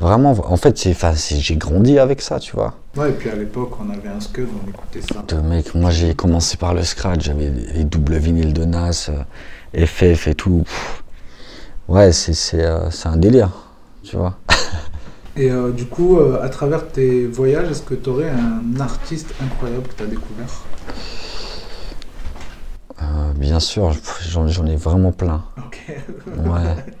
Vraiment, 0.00 0.30
en 0.32 0.56
fait, 0.56 0.76
c'est- 0.76 1.36
j'ai 1.38 1.56
grandi 1.56 1.98
avec 1.98 2.20
ça, 2.20 2.40
tu 2.40 2.56
vois. 2.56 2.74
Ouais, 2.96 3.10
et 3.10 3.12
puis 3.12 3.28
à 3.30 3.34
l'époque, 3.36 3.72
on 3.80 3.90
avait 3.90 4.08
un 4.08 4.20
Scud, 4.20 4.48
on 4.64 4.68
écoutait 4.68 5.00
ça. 5.02 5.22
De 5.28 5.40
mec, 5.40 5.74
moi 5.74 5.90
j'ai 5.90 6.14
commencé 6.14 6.56
par 6.56 6.72
le 6.74 6.82
scratch, 6.82 7.24
j'avais 7.24 7.50
les 7.74 7.84
doubles 7.84 8.16
vinyles 8.16 8.54
de 8.54 8.64
Nas, 8.64 9.10
euh, 9.10 9.86
FF 9.86 10.28
et 10.28 10.34
tout. 10.34 10.62
Pff. 10.64 11.02
Ouais, 11.88 12.12
c'est, 12.12 12.32
c'est, 12.34 12.64
euh, 12.64 12.90
c'est 12.90 13.08
un 13.08 13.16
délire, 13.16 13.50
tu 14.02 14.16
vois. 14.16 14.34
Et 15.36 15.50
euh, 15.50 15.70
du 15.72 15.84
coup, 15.84 16.18
euh, 16.18 16.42
à 16.42 16.48
travers 16.48 16.88
tes 16.88 17.26
voyages, 17.26 17.70
est-ce 17.70 17.82
que 17.82 17.94
tu 17.94 18.08
aurais 18.08 18.30
un 18.30 18.80
artiste 18.80 19.34
incroyable 19.42 19.82
que 19.88 19.94
tu 19.94 20.02
as 20.02 20.06
découvert? 20.06 20.62
Euh, 23.02 23.32
bien 23.34 23.60
sûr, 23.60 23.92
j'en, 24.28 24.46
ai 24.66 24.76
vraiment 24.76 25.12
plein. 25.12 25.42
Ok. 25.58 25.84
Ouais. 26.28 26.84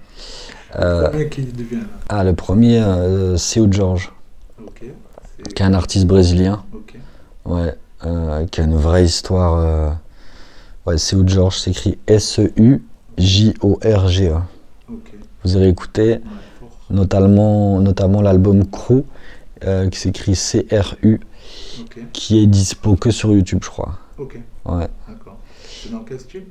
Euh, 0.74 1.24
qui 1.28 1.42
devient 1.42 1.76
là 1.76 1.82
ah, 2.10 2.24
le 2.24 2.34
premier, 2.34 2.82
euh, 2.82 3.36
Seu 3.38 3.66
George, 3.70 4.12
Ok. 4.60 4.82
C'est- 4.82 5.54
qui 5.54 5.62
est 5.62 5.66
un 5.66 5.72
artiste 5.72 6.06
brésilien, 6.06 6.64
Ok. 6.74 6.96
ouais, 7.46 7.74
euh, 8.04 8.44
qui 8.46 8.60
a 8.60 8.64
une 8.64 8.76
vraie 8.76 9.04
histoire. 9.04 9.54
euh, 9.58 9.90
Ouais, 10.84 10.98
Seu 10.98 11.26
George 11.26 11.56
s'écrit 11.58 11.96
S-E-U-J-O-R-G-E. 12.06 14.34
Ok. 14.92 15.12
Vous 15.44 15.56
avez 15.56 15.68
écouté 15.68 16.02
Ouais, 16.10 16.20
fort. 16.60 16.68
notamment, 16.90 17.80
notamment 17.80 18.20
l'album 18.20 18.66
Crew, 18.66 19.02
euh, 19.64 19.88
qui 19.88 19.98
s'écrit 19.98 20.36
C-R-U, 20.36 21.20
qui 22.12 22.42
est 22.42 22.46
dispo 22.46 22.96
que 22.96 23.10
sur 23.10 23.32
YouTube, 23.32 23.60
je 23.62 23.70
crois. 23.70 23.94
Ok. 24.18 24.38
Ouais. 24.66 24.88
D'accord. 25.90 25.90
C'est 25.90 25.92
dans 25.92 26.04
quel 26.04 26.20
style 26.20 26.44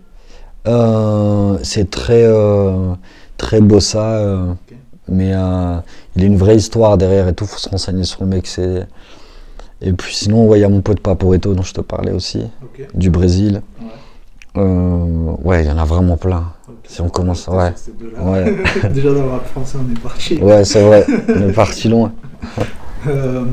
Euh, 0.67 1.57
c'est 1.63 1.89
très, 1.89 2.23
euh, 2.23 2.93
très 3.37 3.61
bossa, 3.61 4.17
euh, 4.17 4.53
mais 5.07 5.31
euh, 5.33 5.77
il 6.15 6.21
y 6.21 6.25
a 6.25 6.27
une 6.27 6.37
vraie 6.37 6.55
histoire 6.55 6.97
derrière 6.97 7.27
et 7.27 7.33
tout, 7.33 7.45
faut 7.45 7.59
se 7.59 7.69
renseigner 7.69 8.03
sur 8.03 8.23
le 8.23 8.29
mec. 8.29 8.47
C'est... 8.47 8.87
Et 9.81 9.93
puis 9.93 10.15
sinon, 10.15 10.47
ouais, 10.47 10.59
il 10.59 10.61
y 10.61 10.65
a 10.65 10.69
mon 10.69 10.81
pote 10.81 10.99
Paporeto 11.01 11.53
dont 11.53 11.61
je 11.61 11.73
te 11.73 11.81
parlais 11.81 12.11
aussi, 12.11 12.43
du 12.93 13.09
Brésil. 13.09 13.61
Ouais. 14.55 14.61
Ouais, 15.43 15.63
il 15.63 15.67
y 15.67 15.71
en 15.71 15.77
a 15.77 15.85
vraiment 15.85 16.17
plein. 16.17 16.53
Si 16.87 17.01
on 17.01 17.09
commence, 17.09 17.47
ouais. 17.47 17.73
Déjà 18.91 19.13
dans 19.13 19.23
le 19.23 19.29
rap 19.29 19.45
français, 19.47 19.77
on 19.85 19.91
est 19.91 19.99
parti. 19.99 20.37
ouais 20.37 20.63
c'est 20.63 20.81
vrai, 20.81 21.05
on 21.27 21.49
est 21.49 21.53
parti 21.53 21.89
loin. 21.89 22.13
Euh, 23.07 23.43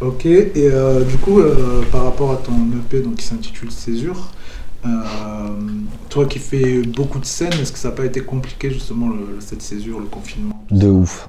ok, 0.00 0.26
et 0.26 0.52
euh, 0.56 1.02
du 1.02 1.16
coup, 1.16 1.40
euh, 1.40 1.82
par 1.90 2.04
rapport 2.04 2.32
à 2.32 2.36
ton 2.36 2.52
EP 2.78 3.00
donc, 3.00 3.16
qui 3.16 3.24
s'intitule 3.24 3.70
Césure, 3.70 4.32
toi 6.08 6.26
qui 6.26 6.38
fais 6.38 6.82
beaucoup 6.82 7.18
de 7.18 7.24
scènes, 7.24 7.52
est-ce 7.60 7.72
que 7.72 7.78
ça 7.78 7.88
n'a 7.88 7.94
pas 7.94 8.04
été 8.04 8.20
compliqué 8.20 8.70
justement 8.70 9.08
le- 9.08 9.38
cette 9.40 9.62
césure, 9.62 9.98
le 10.00 10.06
confinement, 10.06 10.64
De 10.70 10.80
ça 10.82 10.88
ouf. 10.88 11.28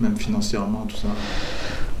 même 0.00 0.16
financièrement, 0.16 0.84
tout 0.88 0.96
ça 0.96 1.08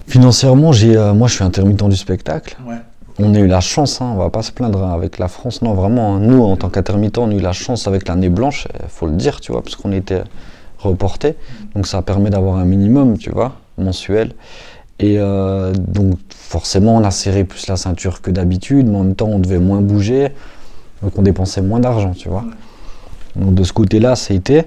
Financièrement, 0.06 0.72
j'ai, 0.72 0.96
euh, 0.96 1.12
moi 1.14 1.28
je 1.28 1.34
suis 1.34 1.44
intermittent 1.44 1.88
du 1.88 1.96
spectacle. 1.96 2.56
Ouais, 2.66 2.76
On 3.20 3.34
a 3.34 3.38
eu 3.40 3.46
la 3.46 3.60
chance, 3.60 4.00
hein, 4.00 4.10
on 4.14 4.18
va 4.18 4.30
pas 4.30 4.42
se 4.42 4.52
plaindre 4.52 4.82
hein, 4.84 4.92
avec 4.94 5.18
la 5.18 5.26
France. 5.28 5.60
Non, 5.62 5.74
vraiment, 5.74 6.14
hein, 6.16 6.20
nous, 6.20 6.42
en 6.42 6.56
tant 6.56 6.68
qu'intermittents, 6.70 7.24
on 7.24 7.30
a 7.30 7.34
eu 7.34 7.40
la 7.40 7.52
chance 7.52 7.86
avec 7.88 8.06
l'année 8.08 8.28
blanche, 8.28 8.68
il 8.80 8.88
faut 8.88 9.06
le 9.06 9.16
dire, 9.16 9.40
tu 9.40 9.50
vois, 9.52 9.62
parce 9.62 9.74
qu'on 9.76 9.92
était 9.92 10.22
reportés. 10.78 11.34
Donc 11.74 11.86
ça 11.88 12.00
permet 12.02 12.30
d'avoir 12.30 12.56
un 12.58 12.64
minimum, 12.64 13.18
tu 13.18 13.30
vois, 13.30 13.56
mensuel. 13.76 14.34
Et 15.00 15.16
euh, 15.18 15.72
donc 15.74 16.14
forcément, 16.30 16.94
on 16.96 17.02
a 17.04 17.10
serré 17.10 17.44
plus 17.44 17.66
la 17.66 17.76
ceinture 17.76 18.20
que 18.22 18.30
d'habitude, 18.30 18.86
mais 18.86 18.96
en 18.96 19.04
même 19.04 19.14
temps, 19.16 19.28
on 19.28 19.38
devait 19.40 19.58
moins 19.58 19.80
bouger. 19.80 20.28
Donc 21.02 21.18
on 21.18 21.22
dépensait 21.22 21.62
moins 21.62 21.80
d'argent, 21.80 22.12
tu 22.12 22.28
vois. 22.28 22.44
Donc 23.36 23.54
de 23.54 23.62
ce 23.62 23.72
côté-là, 23.72 24.16
ça 24.16 24.34
a 24.34 24.36
été. 24.36 24.64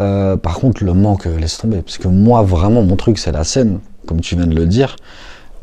Euh, 0.00 0.36
par 0.36 0.58
contre, 0.58 0.84
le 0.84 0.92
manque, 0.92 1.26
euh, 1.26 1.38
laisse 1.38 1.58
tomber. 1.58 1.82
Parce 1.82 1.98
que 1.98 2.08
moi, 2.08 2.42
vraiment, 2.42 2.82
mon 2.82 2.96
truc, 2.96 3.18
c'est 3.18 3.32
la 3.32 3.44
scène, 3.44 3.80
comme 4.06 4.20
tu 4.20 4.36
viens 4.36 4.46
de 4.46 4.54
le 4.54 4.66
dire. 4.66 4.96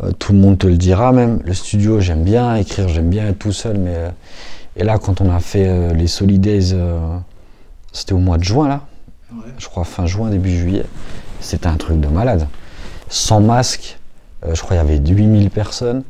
Euh, 0.03 0.11
tout 0.11 0.33
le 0.33 0.39
monde 0.39 0.57
te 0.57 0.67
le 0.67 0.77
dira 0.77 1.11
même. 1.11 1.39
Le 1.45 1.53
studio, 1.53 1.99
j'aime 1.99 2.23
bien. 2.23 2.55
Écrire, 2.55 2.87
j'aime 2.89 3.09
bien 3.09 3.27
être 3.27 3.39
tout 3.39 3.53
seul. 3.53 3.77
Mais, 3.77 3.95
euh, 3.95 4.09
et 4.75 4.83
là, 4.83 4.97
quand 4.97 5.21
on 5.21 5.31
a 5.31 5.39
fait 5.39 5.93
les 5.93 6.07
Solidays, 6.07 6.75
c'était 7.93 8.11
au 8.11 8.17
mois 8.17 8.37
de 8.37 8.43
juin, 8.43 8.67
là. 8.67 8.81
ouais, 9.31 9.53
Je 9.57 9.69
crois 9.69 9.85
fin 9.85 10.05
juin, 10.05 10.29
début 10.29 10.53
juillet. 10.53 10.83
C'était 11.39 11.67
un 11.67 11.77
truc 11.77 12.01
de 12.01 12.09
malade. 12.09 12.49
Sans 13.07 13.39
masque. 13.39 13.97
je 14.43 14.61
crois 14.61 14.75
qu'il 14.77 14.85
y 14.85 14.95
avait 14.95 14.97
8000 14.97 15.49
personnes. 15.49 16.03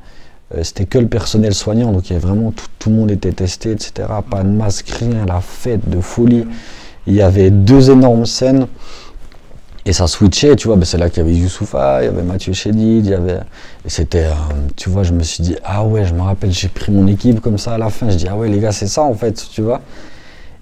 Euh, 0.53 0.63
c'était 0.63 0.85
que 0.85 0.97
le 0.97 1.07
personnel 1.07 1.53
soignant. 1.53 1.91
Donc 1.91 2.09
il 2.09 2.13
y 2.13 2.15
avait 2.15 2.25
vraiment 2.25 2.51
tout, 2.51 2.67
tout 2.77 2.89
le 2.89 2.95
monde 2.95 3.11
était 3.11 3.31
testé, 3.31 3.71
etc. 3.71 4.07
Pas 4.29 4.43
de 4.43 4.49
masque, 4.49 4.89
rien. 4.89 5.25
La 5.25 5.41
fête 5.41 5.89
de 5.89 5.99
folie. 5.99 6.45
Il 7.07 7.13
y 7.13 7.21
avait 7.21 7.51
deux 7.51 7.91
énormes 7.91 8.25
scènes 8.25 8.67
et 9.85 9.93
ça 9.93 10.07
switchait, 10.07 10.55
tu 10.55 10.67
vois. 10.67 10.75
Ben, 10.75 10.85
c'est 10.85 10.97
là 10.97 11.09
qu'il 11.09 11.23
y 11.23 11.25
avait 11.27 11.35
Youssoufa, 11.35 12.01
il 12.01 12.05
y 12.05 12.07
avait 12.07 12.23
Mathieu 12.23 12.53
Chédid, 12.53 13.05
il 13.05 13.11
y 13.11 13.13
avait. 13.13 13.39
Et 13.85 13.89
c'était, 13.89 14.27
tu 14.75 14.89
vois, 14.89 15.03
je 15.03 15.13
me 15.13 15.21
suis 15.21 15.43
dit, 15.43 15.55
ah 15.63 15.85
ouais, 15.85 16.05
je 16.05 16.13
me 16.13 16.21
rappelle, 16.21 16.51
j'ai 16.51 16.67
pris 16.67 16.91
mon 16.91 17.05
équipe 17.07 17.39
comme 17.41 17.59
ça 17.59 17.75
à 17.75 17.77
la 17.77 17.89
fin. 17.89 18.09
Je 18.09 18.15
dis, 18.15 18.27
ah 18.27 18.35
ouais, 18.35 18.49
les 18.49 18.59
gars, 18.59 18.71
c'est 18.71 18.87
ça 18.87 19.03
en 19.03 19.13
fait, 19.13 19.47
tu 19.51 19.61
vois. 19.61 19.81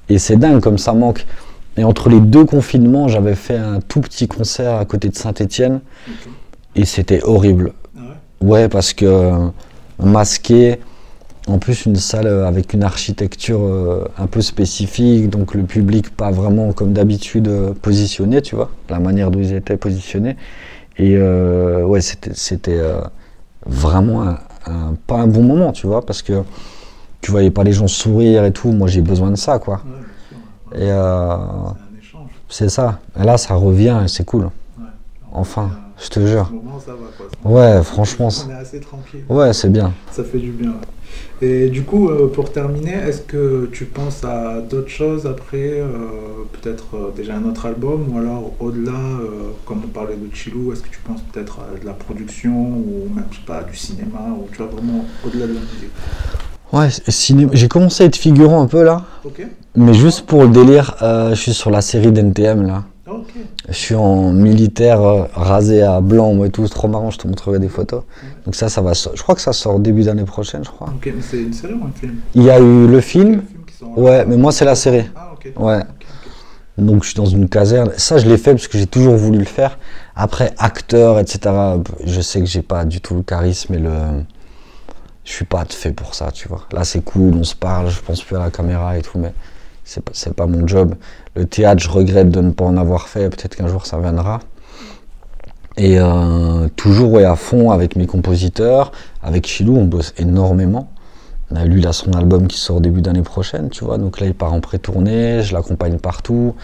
Et 0.10 0.20
c'est 0.20 0.36
dingue 0.36 0.60
comme 0.60 0.78
ça 0.78 0.94
manque. 0.94 1.26
Et 1.78 1.84
entre 1.84 2.10
les 2.10 2.20
deux 2.20 2.46
confinements, 2.46 3.08
j'avais 3.08 3.36
fait 3.36 3.58
un 3.58 3.80
tout 3.80 4.02
petit 4.02 4.28
concert 4.28 4.76
à 4.76 4.86
côté 4.86 5.10
de 5.10 5.16
Saint-Étienne 5.16 5.80
et 6.76 6.86
c'était 6.86 7.24
horrible. 7.24 7.74
Ah 7.96 8.02
ouais? 8.42 8.50
Ouais, 8.50 8.70
parce 8.70 8.94
que 8.94 9.50
masqué, 10.00 10.80
en 11.48 11.58
plus 11.60 11.86
une 11.86 11.96
salle 11.98 12.28
euh, 12.28 12.48
avec 12.48 12.74
une 12.74 12.84
architecture 12.84 13.60
euh, 13.62 14.06
un 14.18 14.28
peu 14.28 14.42
spécifique, 14.42 15.30
donc 15.30 15.54
le 15.56 15.64
public 15.64 16.10
pas 16.16 16.32
vraiment 16.32 16.72
comme 16.74 16.94
d'habitude 16.94 17.48
euh, 17.48 17.74
positionné, 17.74 18.42
tu 18.42 18.56
vois, 18.56 18.70
la 18.90 19.00
manière 19.00 19.32
dont 19.32 19.40
ils 19.40 19.54
étaient 19.54 19.78
positionnés. 19.78 20.38
Et 20.98 21.16
euh, 21.18 21.84
ouais, 21.86 22.02
c'était 22.02 22.82
vraiment 23.66 24.24
un, 24.24 24.40
un- 24.68 24.96
pas 25.08 25.16
un 25.18 25.28
bon 25.28 25.44
moment, 25.44 25.72
tu 25.72 25.88
vois, 25.88 26.06
parce 26.06 26.22
que 26.22 26.44
tu 27.22 27.32
voyais 27.32 27.52
pas 27.52 27.64
les 27.64 27.72
gens 27.74 27.88
sourire 27.88 28.44
et 28.46 28.52
tout. 28.52 28.72
Moi, 28.72 28.88
j'ai 28.88 29.02
besoin 29.02 29.32
de 29.32 29.36
ça, 29.38 29.58
quoi. 29.60 29.82
Ouais. 30.74 30.80
Et 30.82 30.92
euh, 30.92 31.36
C'est 32.50 32.70
ça. 32.70 33.00
Et 33.20 33.24
là, 33.24 33.38
ça 33.38 33.56
revient 33.56 34.02
et 34.04 34.08
c'est 34.08 34.26
cool. 34.26 34.44
Ouais. 34.46 34.86
Enfin, 35.32 35.72
je 36.02 36.10
te 36.10 36.26
jure. 36.26 36.50
Moment, 36.52 36.80
ça 36.80 36.92
va 36.92 37.08
quoi. 37.18 37.52
Ouais, 37.52 37.84
franchement, 37.84 38.30
On 38.48 38.50
est 38.52 38.54
assez 38.54 38.80
tranquille. 38.80 39.24
Ouais, 39.30 39.54
c'est 39.54 39.72
bien. 39.72 39.94
Ça 40.12 40.24
fait 40.24 40.40
du 40.40 40.52
bien. 40.52 40.70
ouais. 40.72 40.76
Et 41.42 41.70
du 41.70 41.84
coup, 41.84 42.10
euh, 42.10 42.28
pour 42.28 42.52
terminer, 42.52 42.94
est-ce 42.94 43.22
que 43.22 43.70
tu 43.72 43.86
penses 43.86 44.24
à 44.24 44.62
d'autres 44.62 44.90
choses 44.90 45.26
après 45.28 45.80
euh, 45.80 45.86
Peut-être 46.54 46.86
euh, 46.96 47.12
déjà 47.16 47.36
un 47.36 47.44
autre 47.46 47.66
album 47.66 48.06
ou 48.14 48.18
alors 48.18 48.54
au-delà, 48.60 48.92
comme 49.66 49.82
on 49.84 49.88
parlait 49.88 50.16
de 50.16 50.34
Chilou, 50.34 50.72
est-ce 50.72 50.82
que 50.82 50.90
tu 50.90 51.00
penses 51.00 51.22
peut-être 51.32 51.60
à 51.60 51.80
de 51.80 51.86
la 51.86 51.94
production 51.94 52.52
ou 52.52 53.10
même, 53.14 53.26
je 53.32 53.38
sais 53.38 53.44
pas, 53.46 53.64
du 53.64 53.76
cinéma 53.76 54.20
ou 54.38 54.48
tu 54.52 54.58
vois 54.58 54.68
vraiment 54.68 55.06
au-delà 55.26 55.48
de 55.48 55.54
la 55.54 55.60
musique? 55.60 55.92
Ouais, 56.72 56.90
cinéma. 57.12 57.52
J'ai 57.54 57.68
commencé 57.68 58.04
à 58.04 58.06
être 58.08 58.16
figurant 58.16 58.62
un 58.62 58.68
peu 58.68 58.84
là. 58.84 59.04
Ok 59.26 59.46
Mais 59.76 59.94
juste 59.94 60.26
pour 60.26 60.44
le 60.44 60.50
délire, 60.50 60.96
je 61.02 61.36
suis 61.36 61.54
sur 61.54 61.72
la 61.72 61.82
série 61.82 62.12
d'NTM 62.12 62.66
là. 62.66 62.84
Je 63.74 63.80
suis 63.80 63.96
en 63.96 64.32
militaire 64.32 65.02
euh, 65.02 65.24
rasé 65.34 65.82
à 65.82 66.00
blanc, 66.00 66.44
et 66.44 66.52
tout, 66.52 66.68
c'est 66.68 66.74
trop 66.76 66.88
marrant, 66.88 67.10
je 67.10 67.18
te 67.18 67.28
montrerai 67.28 67.58
des 67.58 67.70
photos. 67.70 68.04
Donc 68.46 68.54
ça, 68.56 68.70
ça 68.70 68.82
va 68.82 68.94
Je 68.94 69.22
crois 69.24 69.34
que 69.34 69.42
ça 69.42 69.52
sort 69.52 69.80
début 69.80 70.04
d'année 70.04 70.26
prochaine, 70.26 70.64
je 70.64 70.70
crois. 70.70 70.88
Ok, 70.88 71.12
mais 71.14 71.22
c'est 71.22 71.42
une 71.42 71.54
série 71.54 71.74
ou 71.74 71.84
un 71.86 71.92
film? 72.00 72.16
Il 72.36 72.44
y 72.44 72.52
a 72.52 72.60
eu 72.60 72.88
le 72.88 72.94
Le 72.94 73.02
film, 73.02 73.42
ouais, 73.98 74.26
mais 74.26 74.38
moi 74.38 74.52
c'est 74.52 74.66
la 74.66 74.76
série. 74.76 75.06
Ah, 75.16 75.32
ok. 75.34 75.52
Ouais. 75.58 75.82
Donc 76.78 77.04
je 77.04 77.10
suis 77.10 77.18
dans 77.18 77.26
une 77.26 77.50
caserne. 77.50 77.92
Ça, 77.98 78.18
je 78.20 78.28
l'ai 78.28 78.38
fait 78.38 78.52
parce 78.52 78.68
que 78.68 78.78
j'ai 78.78 78.86
toujours 78.88 79.16
voulu 79.16 79.40
le 79.40 79.46
faire. 79.46 79.80
Après, 80.16 80.54
acteur, 80.58 81.20
etc. 81.20 81.40
Je 82.06 82.22
sais 82.22 82.40
que 82.40 82.46
j'ai 82.46 82.62
pas 82.62 82.86
du 82.86 83.02
tout 83.02 83.16
le 83.16 83.24
charisme 83.24 83.74
et 83.74 83.80
le. 83.80 83.92
Je 85.26 85.32
suis 85.32 85.46
pas 85.46 85.66
fait 85.68 85.92
pour 85.92 86.14
ça, 86.14 86.32
tu 86.32 86.48
vois. 86.48 86.68
Là, 86.72 86.84
c'est 86.84 87.04
cool, 87.04 87.34
on 87.34 87.44
se 87.44 87.56
parle, 87.56 87.90
je 87.90 88.02
pense 88.02 88.24
plus 88.24 88.36
à 88.36 88.40
la 88.40 88.52
caméra 88.52 88.98
et 88.98 89.02
tout, 89.02 89.18
mais 89.18 89.34
c'est 89.84 90.04
pas, 90.04 90.14
pas 90.36 90.46
mon 90.46 90.68
job. 90.68 90.96
Le 91.36 91.46
théâtre, 91.46 91.82
je 91.82 91.90
regrette 91.90 92.30
de 92.30 92.42
ne 92.42 92.52
pas 92.52 92.66
en 92.66 92.78
avoir 92.78 93.08
fait. 93.08 93.30
Peut-être 93.30 93.56
qu'un 93.56 93.68
jour 93.68 93.86
ça 93.86 94.00
viendra. 94.00 94.40
Et 95.78 96.00
euh, 96.00 96.68
toujours 96.76 97.12
ouais, 97.14 97.26
à 97.26 97.36
fond 97.36 97.72
avec 97.72 97.96
mes 97.96 98.06
compositeurs. 98.06 98.92
Avec 99.22 99.48
Chilou, 99.48 99.78
on 99.78 99.86
bosse 99.86 100.14
énormément. 100.18 100.90
Euh, 101.56 101.66
Lui, 101.66 101.82
il 101.82 101.88
a 101.88 101.94
son 101.94 102.14
album 102.14 102.48
qui 102.48 102.58
sort 102.58 102.82
début 102.82 103.02
d'année 103.02 103.24
prochaine, 103.24 103.70
tu 103.70 103.84
vois. 103.84 103.98
Donc 103.98 104.20
là, 104.20 104.28
il 104.28 104.34
part 104.34 104.54
en 104.54 104.60
pré-tournée, 104.62 105.42
je 105.42 105.54
l'accompagne 105.54 105.98
partout. 105.98 106.56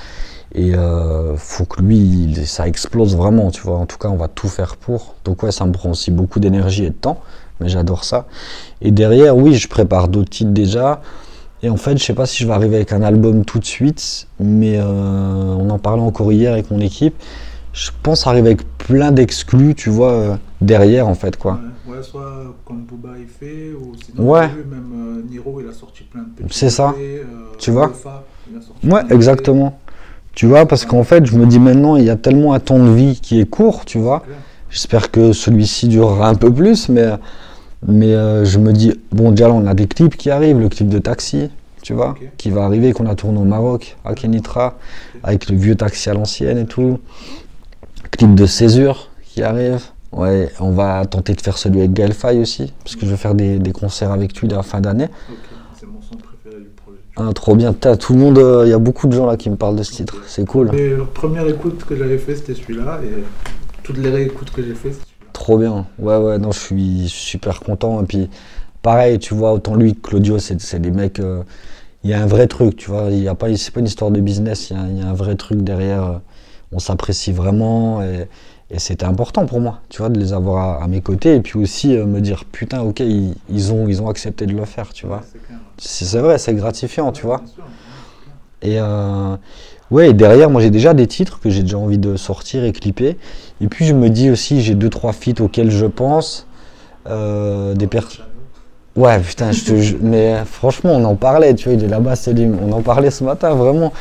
Et 0.53 0.73
euh, 0.75 1.35
faut 1.37 1.65
que 1.65 1.81
lui, 1.81 2.35
ça 2.45 2.67
explose 2.67 3.15
vraiment, 3.15 3.51
tu 3.51 3.61
vois. 3.61 3.77
En 3.77 3.85
tout 3.85 3.97
cas, 3.97 4.09
on 4.09 4.15
va 4.17 4.27
tout 4.27 4.47
faire 4.47 4.77
pour. 4.77 5.15
Donc 5.25 5.43
ouais, 5.43 5.51
ça 5.51 5.65
me 5.65 5.71
prend 5.71 5.91
aussi 5.91 6.11
beaucoup 6.11 6.39
d'énergie 6.39 6.85
et 6.85 6.89
de 6.89 6.95
temps, 6.95 7.21
mais 7.59 7.69
j'adore 7.69 8.03
ça. 8.03 8.25
Et 8.81 8.91
derrière, 8.91 9.35
oui, 9.37 9.55
je 9.55 9.67
prépare 9.67 10.07
d'autres 10.07 10.29
titres 10.29 10.51
déjà. 10.51 11.01
Et 11.61 11.69
en 11.69 11.75
fait, 11.77 11.97
je 11.97 12.03
sais 12.03 12.13
pas 12.13 12.25
si 12.25 12.43
je 12.43 12.47
vais 12.47 12.53
arriver 12.53 12.77
avec 12.77 12.93
un 12.93 13.01
album 13.01 13.43
tout 13.43 13.59
de 13.59 13.65
suite, 13.65 14.27
mais 14.39 14.77
euh, 14.77 14.83
on 14.85 15.69
en 15.69 15.77
parlait 15.77 16.01
encore 16.01 16.31
hier 16.31 16.53
avec 16.53 16.71
mon 16.71 16.79
équipe. 16.79 17.15
Je 17.73 17.91
pense 18.01 18.25
arriver 18.27 18.49
avec 18.49 18.77
plein 18.77 19.11
d'exclus, 19.11 19.75
tu 19.75 19.89
vois, 19.89 20.11
euh, 20.11 20.35
derrière 20.61 21.07
en 21.07 21.15
fait, 21.15 21.35
quoi. 21.37 21.59
Ouais, 21.87 21.97
ouais, 21.97 22.03
soit 22.03 22.55
comme 22.65 22.83
Booba 22.83 23.09
il 23.19 23.27
fait, 23.27 23.73
ou 23.73 23.91
sinon 24.05 24.29
Ouais. 24.31 24.47
vu, 24.47 24.63
même 24.69 25.19
euh, 25.19 25.29
Niro 25.29 25.59
il 25.61 25.67
a 25.69 25.73
sorti 25.73 26.03
plein 26.03 26.21
de 26.21 26.29
petits. 26.47 26.57
C'est 26.57 26.69
ça. 26.69 26.95
Tu 27.57 27.71
vois 27.71 27.87
Alpha, 27.87 28.23
Ouais, 28.83 29.01
exactement. 29.09 29.77
Tu 30.33 30.45
vois, 30.45 30.65
parce 30.65 30.85
qu'en 30.85 31.03
fait, 31.03 31.25
je 31.25 31.35
me 31.37 31.45
dis 31.45 31.59
maintenant, 31.59 31.97
il 31.97 32.05
y 32.05 32.09
a 32.09 32.15
tellement 32.15 32.53
un 32.53 32.59
temps 32.59 32.79
de 32.79 32.89
vie 32.89 33.19
qui 33.21 33.41
est 33.41 33.45
court, 33.45 33.83
tu 33.83 33.97
vois. 33.97 34.23
J'espère 34.69 35.11
que 35.11 35.33
celui-ci 35.33 35.87
durera 35.89 36.29
un 36.29 36.35
peu 36.35 36.53
plus, 36.53 36.87
mais, 36.87 37.05
mais 37.87 38.13
euh, 38.13 38.45
je 38.45 38.59
me 38.59 38.73
dis, 38.73 38.93
bon, 39.11 39.31
déjà 39.31 39.47
là, 39.47 39.53
on 39.53 39.65
a 39.67 39.73
des 39.73 39.87
clips 39.87 40.17
qui 40.17 40.29
arrivent, 40.29 40.59
le 40.59 40.69
clip 40.69 40.89
de 40.89 40.99
Taxi, 40.99 41.49
tu 41.81 41.93
vois, 41.93 42.15
qui 42.37 42.49
va 42.49 42.63
arriver, 42.63 42.91
qu'on 42.93 43.05
a 43.05 43.15
tourné 43.15 43.39
au 43.39 43.45
Maroc, 43.45 43.97
à 44.03 44.13
Kenitra, 44.13 44.77
avec 45.23 45.49
le 45.49 45.55
vieux 45.55 45.75
taxi 45.75 46.09
à 46.09 46.13
l'ancienne 46.13 46.57
et 46.57 46.65
tout. 46.65 46.99
Clip 48.11 48.35
de 48.35 48.45
Césure 48.45 49.09
qui 49.23 49.43
arrive. 49.43 49.81
Ouais, 50.11 50.49
on 50.59 50.71
va 50.71 51.05
tenter 51.05 51.33
de 51.35 51.41
faire 51.41 51.57
celui 51.57 51.79
avec 51.79 51.93
Gaël 51.93 52.13
Faye 52.13 52.39
aussi, 52.39 52.73
parce 52.83 52.95
que 52.95 53.05
je 53.05 53.11
vais 53.11 53.17
faire 53.17 53.35
des, 53.35 53.59
des 53.59 53.71
concerts 53.71 54.11
avec 54.11 54.35
lui 54.41 54.47
la 54.47 54.63
fin 54.63 54.81
d'année. 54.81 55.07
C'est 55.79 55.85
mon 55.85 56.01
son 56.01 56.15
préféré 56.17 56.63
du 56.63 56.69
projet. 56.69 56.97
Ah, 57.15 57.31
trop 57.33 57.55
bien, 57.55 57.73
T'as 57.73 57.95
tout 57.95 58.13
le 58.13 58.19
monde, 58.19 58.39
euh, 58.39 58.63
il 58.65 58.69
y 58.69 58.73
a 58.73 58.79
beaucoup 58.79 59.07
de 59.07 59.13
gens 59.13 59.27
là 59.27 59.37
qui 59.37 59.51
me 59.51 59.55
parlent 59.55 59.75
de 59.75 59.83
ce 59.83 59.91
titre, 59.91 60.15
c'est 60.25 60.45
cool. 60.45 60.73
Et 60.73 60.97
la 60.97 61.05
première 61.05 61.47
écoute 61.47 61.85
que 61.85 61.95
j'avais 61.95 62.17
fait 62.17 62.35
c'était 62.35 62.55
celui-là, 62.55 62.99
et 63.03 63.23
toutes 63.83 63.97
les 63.99 64.09
réécoutes 64.09 64.49
que 64.49 64.63
j'ai 64.63 64.73
fait 64.73 64.89
celui-là. 64.89 65.05
Trop 65.39 65.57
bien. 65.57 65.87
Ouais, 65.97 66.17
ouais, 66.17 66.37
non, 66.37 66.51
je 66.51 66.59
suis 66.59 67.05
super 67.07 67.61
content. 67.61 68.01
Et 68.03 68.05
puis, 68.05 68.29
pareil, 68.81 69.19
tu 69.19 69.33
vois, 69.33 69.53
autant 69.53 69.75
lui 69.75 69.95
que 69.95 70.01
Claudio, 70.01 70.37
c'est 70.37 70.79
des 70.81 70.91
mecs. 70.91 71.19
euh, 71.19 71.43
Il 72.03 72.09
y 72.09 72.13
a 72.13 72.21
un 72.21 72.25
vrai 72.25 72.47
truc, 72.47 72.75
tu 72.75 72.89
vois. 72.91 73.07
Il 73.09 73.23
y 73.23 73.27
a 73.29 73.35
pas, 73.35 73.55
c'est 73.55 73.73
pas 73.73 73.79
une 73.79 73.85
histoire 73.87 74.11
de 74.11 74.19
business. 74.19 74.69
Il 74.69 74.77
y 74.77 74.79
a, 74.79 74.83
il 74.89 74.97
y 74.99 75.01
a 75.01 75.07
un 75.07 75.13
vrai 75.13 75.35
truc 75.35 75.61
derrière. 75.63 76.03
euh, 76.03 76.17
On 76.73 76.79
s'apprécie 76.79 77.31
vraiment. 77.31 78.01
Et, 78.03 78.27
et 78.69 78.79
c'était 78.79 79.05
important 79.05 79.45
pour 79.45 79.61
moi, 79.61 79.79
tu 79.89 79.99
vois, 79.99 80.09
de 80.09 80.19
les 80.19 80.33
avoir 80.33 80.81
à, 80.81 80.83
à 80.83 80.87
mes 80.89 81.01
côtés. 81.01 81.35
Et 81.35 81.41
puis 81.41 81.57
aussi 81.57 81.95
euh, 81.95 82.05
me 82.05 82.19
dire, 82.19 82.43
putain, 82.51 82.81
ok, 82.81 82.99
ils, 82.99 83.33
ils 83.49 83.71
ont, 83.73 83.87
ils 83.87 84.01
ont 84.01 84.09
accepté 84.09 84.45
de 84.45 84.53
le 84.53 84.65
faire, 84.65 84.91
tu 84.93 85.07
vois. 85.07 85.21
C'est 85.77 86.19
vrai, 86.19 86.37
c'est 86.37 86.53
gratifiant, 86.53 87.11
tu 87.13 87.25
vois. 87.25 87.41
Et 88.61 88.77
euh, 88.79 89.37
ouais, 89.91 90.09
et 90.09 90.13
derrière, 90.13 90.49
moi 90.49 90.61
j'ai 90.61 90.69
déjà 90.69 90.93
des 90.93 91.07
titres 91.07 91.39
que 91.39 91.49
j'ai 91.49 91.63
déjà 91.63 91.77
envie 91.77 91.97
de 91.97 92.15
sortir 92.15 92.63
et 92.63 92.71
clipper. 92.71 93.17
Et 93.61 93.67
puis 93.67 93.85
je 93.85 93.93
me 93.93 94.09
dis 94.09 94.29
aussi, 94.29 94.61
j'ai 94.61 94.75
deux 94.75 94.89
trois 94.89 95.13
feats 95.13 95.41
auxquels 95.41 95.71
je 95.71 95.85
pense. 95.85 96.47
Euh, 97.07 97.73
des 97.73 97.87
personnes. 97.87 98.25
Ouais, 98.95 99.19
putain, 99.19 99.51
je 99.51 99.63
te 99.63 99.95
Mais 100.01 100.33
euh, 100.33 100.45
franchement, 100.45 100.91
on 100.91 101.03
en 101.05 101.15
parlait, 101.15 101.55
tu 101.55 101.69
vois, 101.69 101.77
il 101.77 101.83
est 101.83 101.87
là-bas, 101.87 102.15
Selim. 102.15 102.57
On 102.61 102.71
en 102.71 102.81
parlait 102.81 103.11
ce 103.11 103.23
matin, 103.23 103.53
vraiment. 103.55 103.93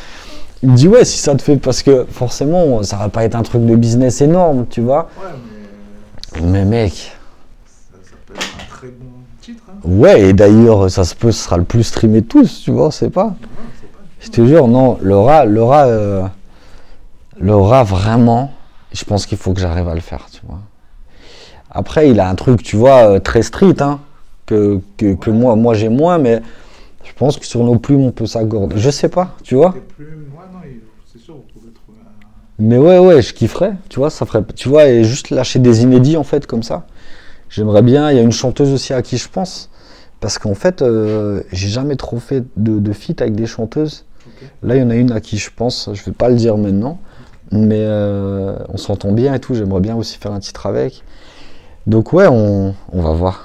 Il 0.62 0.70
me 0.70 0.76
dit, 0.76 0.88
ouais, 0.88 1.04
si 1.04 1.18
ça 1.18 1.34
te 1.34 1.42
fait. 1.42 1.56
Parce 1.56 1.82
que 1.82 2.06
forcément, 2.10 2.82
ça 2.82 2.96
va 2.96 3.08
pas 3.08 3.24
être 3.24 3.36
un 3.36 3.42
truc 3.42 3.64
de 3.64 3.76
business 3.76 4.20
énorme, 4.20 4.66
tu 4.68 4.80
vois. 4.80 5.08
Ouais, 5.22 6.40
mais 6.42 6.50
Mais 6.50 6.64
mec, 6.64 7.12
ça, 7.64 7.98
ça 8.02 8.16
peut 8.26 8.34
être 8.34 8.42
un 8.42 8.76
très 8.76 8.88
bon 8.88 9.06
titre. 9.40 9.62
Hein. 9.68 9.78
ouais, 9.84 10.20
et 10.28 10.32
d'ailleurs, 10.32 10.90
ça 10.90 11.04
se 11.04 11.14
peut, 11.14 11.30
ce 11.30 11.44
sera 11.44 11.56
le 11.56 11.64
plus 11.64 11.84
streamé 11.84 12.20
de 12.20 12.26
tous, 12.26 12.62
tu 12.64 12.72
vois, 12.72 12.88
on 12.88 12.90
sait 12.90 13.10
pas. 13.10 13.26
Ouais, 13.26 13.32
c'est 13.77 13.77
pas 13.77 13.77
Je 14.20 14.28
te 14.30 14.44
jure, 14.44 14.68
non, 14.68 14.98
Laura, 15.00 15.44
Laura, 15.44 15.86
euh, 15.86 16.22
Laura, 17.40 17.84
vraiment, 17.84 18.52
je 18.92 19.04
pense 19.04 19.26
qu'il 19.26 19.38
faut 19.38 19.52
que 19.52 19.60
j'arrive 19.60 19.88
à 19.88 19.94
le 19.94 20.00
faire, 20.00 20.26
tu 20.32 20.40
vois. 20.46 20.58
Après, 21.70 22.10
il 22.10 22.18
a 22.20 22.28
un 22.28 22.34
truc, 22.34 22.62
tu 22.62 22.76
vois, 22.76 23.08
euh, 23.08 23.18
très 23.20 23.42
street, 23.42 23.80
hein, 23.80 24.00
que, 24.46 24.80
que, 24.96 25.14
que 25.14 25.30
moi, 25.30 25.54
moi 25.54 25.74
j'ai 25.74 25.88
moins, 25.88 26.18
mais 26.18 26.40
je 27.04 27.12
pense 27.12 27.36
que 27.36 27.46
sur 27.46 27.62
nos 27.62 27.76
plumes, 27.78 28.02
on 28.06 28.10
peut 28.10 28.26
s'accorder. 28.26 28.76
Je 28.78 28.90
sais 28.90 29.08
pas, 29.08 29.36
tu 29.44 29.54
vois. 29.54 29.72
Tes 29.72 29.80
plumes, 29.80 30.30
ouais, 30.36 30.44
non, 30.52 30.60
il- 30.64 30.80
c'est 31.12 31.20
sûr, 31.20 31.34
vous 31.34 31.44
pouvez 31.52 31.72
trouver 31.72 31.98
un. 32.02 32.10
Mais 32.58 32.78
ouais, 32.78 32.98
ouais, 32.98 33.22
je 33.22 33.32
kifferais, 33.34 33.74
tu 33.88 34.00
vois, 34.00 34.10
ça 34.10 34.26
ferait, 34.26 34.42
tu 34.56 34.68
vois, 34.68 34.86
et 34.88 35.04
juste 35.04 35.30
lâcher 35.30 35.58
des 35.58 35.82
inédits, 35.82 36.16
en 36.16 36.24
fait, 36.24 36.46
comme 36.46 36.62
ça. 36.64 36.86
J'aimerais 37.50 37.82
bien, 37.82 38.10
il 38.10 38.16
y 38.16 38.20
a 38.20 38.22
une 38.22 38.32
chanteuse 38.32 38.72
aussi 38.72 38.92
à 38.94 39.00
qui 39.02 39.16
je 39.16 39.28
pense, 39.28 39.70
parce 40.20 40.38
qu'en 40.38 40.54
fait, 40.54 40.82
euh, 40.82 41.42
j'ai 41.52 41.68
jamais 41.68 41.96
trop 41.96 42.18
fait 42.18 42.42
de, 42.56 42.78
de 42.80 42.92
feat 42.92 43.22
avec 43.22 43.34
des 43.36 43.46
chanteuses. 43.46 44.04
Là, 44.62 44.76
il 44.76 44.80
y 44.80 44.84
en 44.84 44.90
a 44.90 44.94
une 44.96 45.12
à 45.12 45.20
qui 45.20 45.38
je 45.38 45.50
pense, 45.54 45.90
je 45.92 46.04
vais 46.04 46.12
pas 46.12 46.28
le 46.28 46.34
dire 46.36 46.56
maintenant, 46.56 46.98
mais 47.50 47.80
euh, 47.80 48.56
on 48.68 48.76
s'entend 48.76 49.12
bien 49.12 49.34
et 49.34 49.40
tout, 49.40 49.54
j'aimerais 49.54 49.80
bien 49.80 49.96
aussi 49.96 50.18
faire 50.18 50.32
un 50.32 50.40
titre 50.40 50.66
avec. 50.66 51.02
Donc 51.86 52.12
ouais, 52.12 52.26
on, 52.26 52.74
on 52.92 53.02
va 53.02 53.12
voir. 53.12 53.44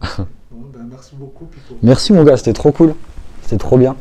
Bon, 0.00 0.26
ben, 0.72 0.86
merci 0.90 1.14
beaucoup, 1.16 1.44
Pico. 1.46 1.76
Merci 1.82 2.12
mon 2.12 2.24
gars, 2.24 2.36
c'était 2.36 2.52
trop 2.52 2.72
cool. 2.72 2.94
C'était 3.42 3.58
trop 3.58 3.78
bien. 3.78 3.96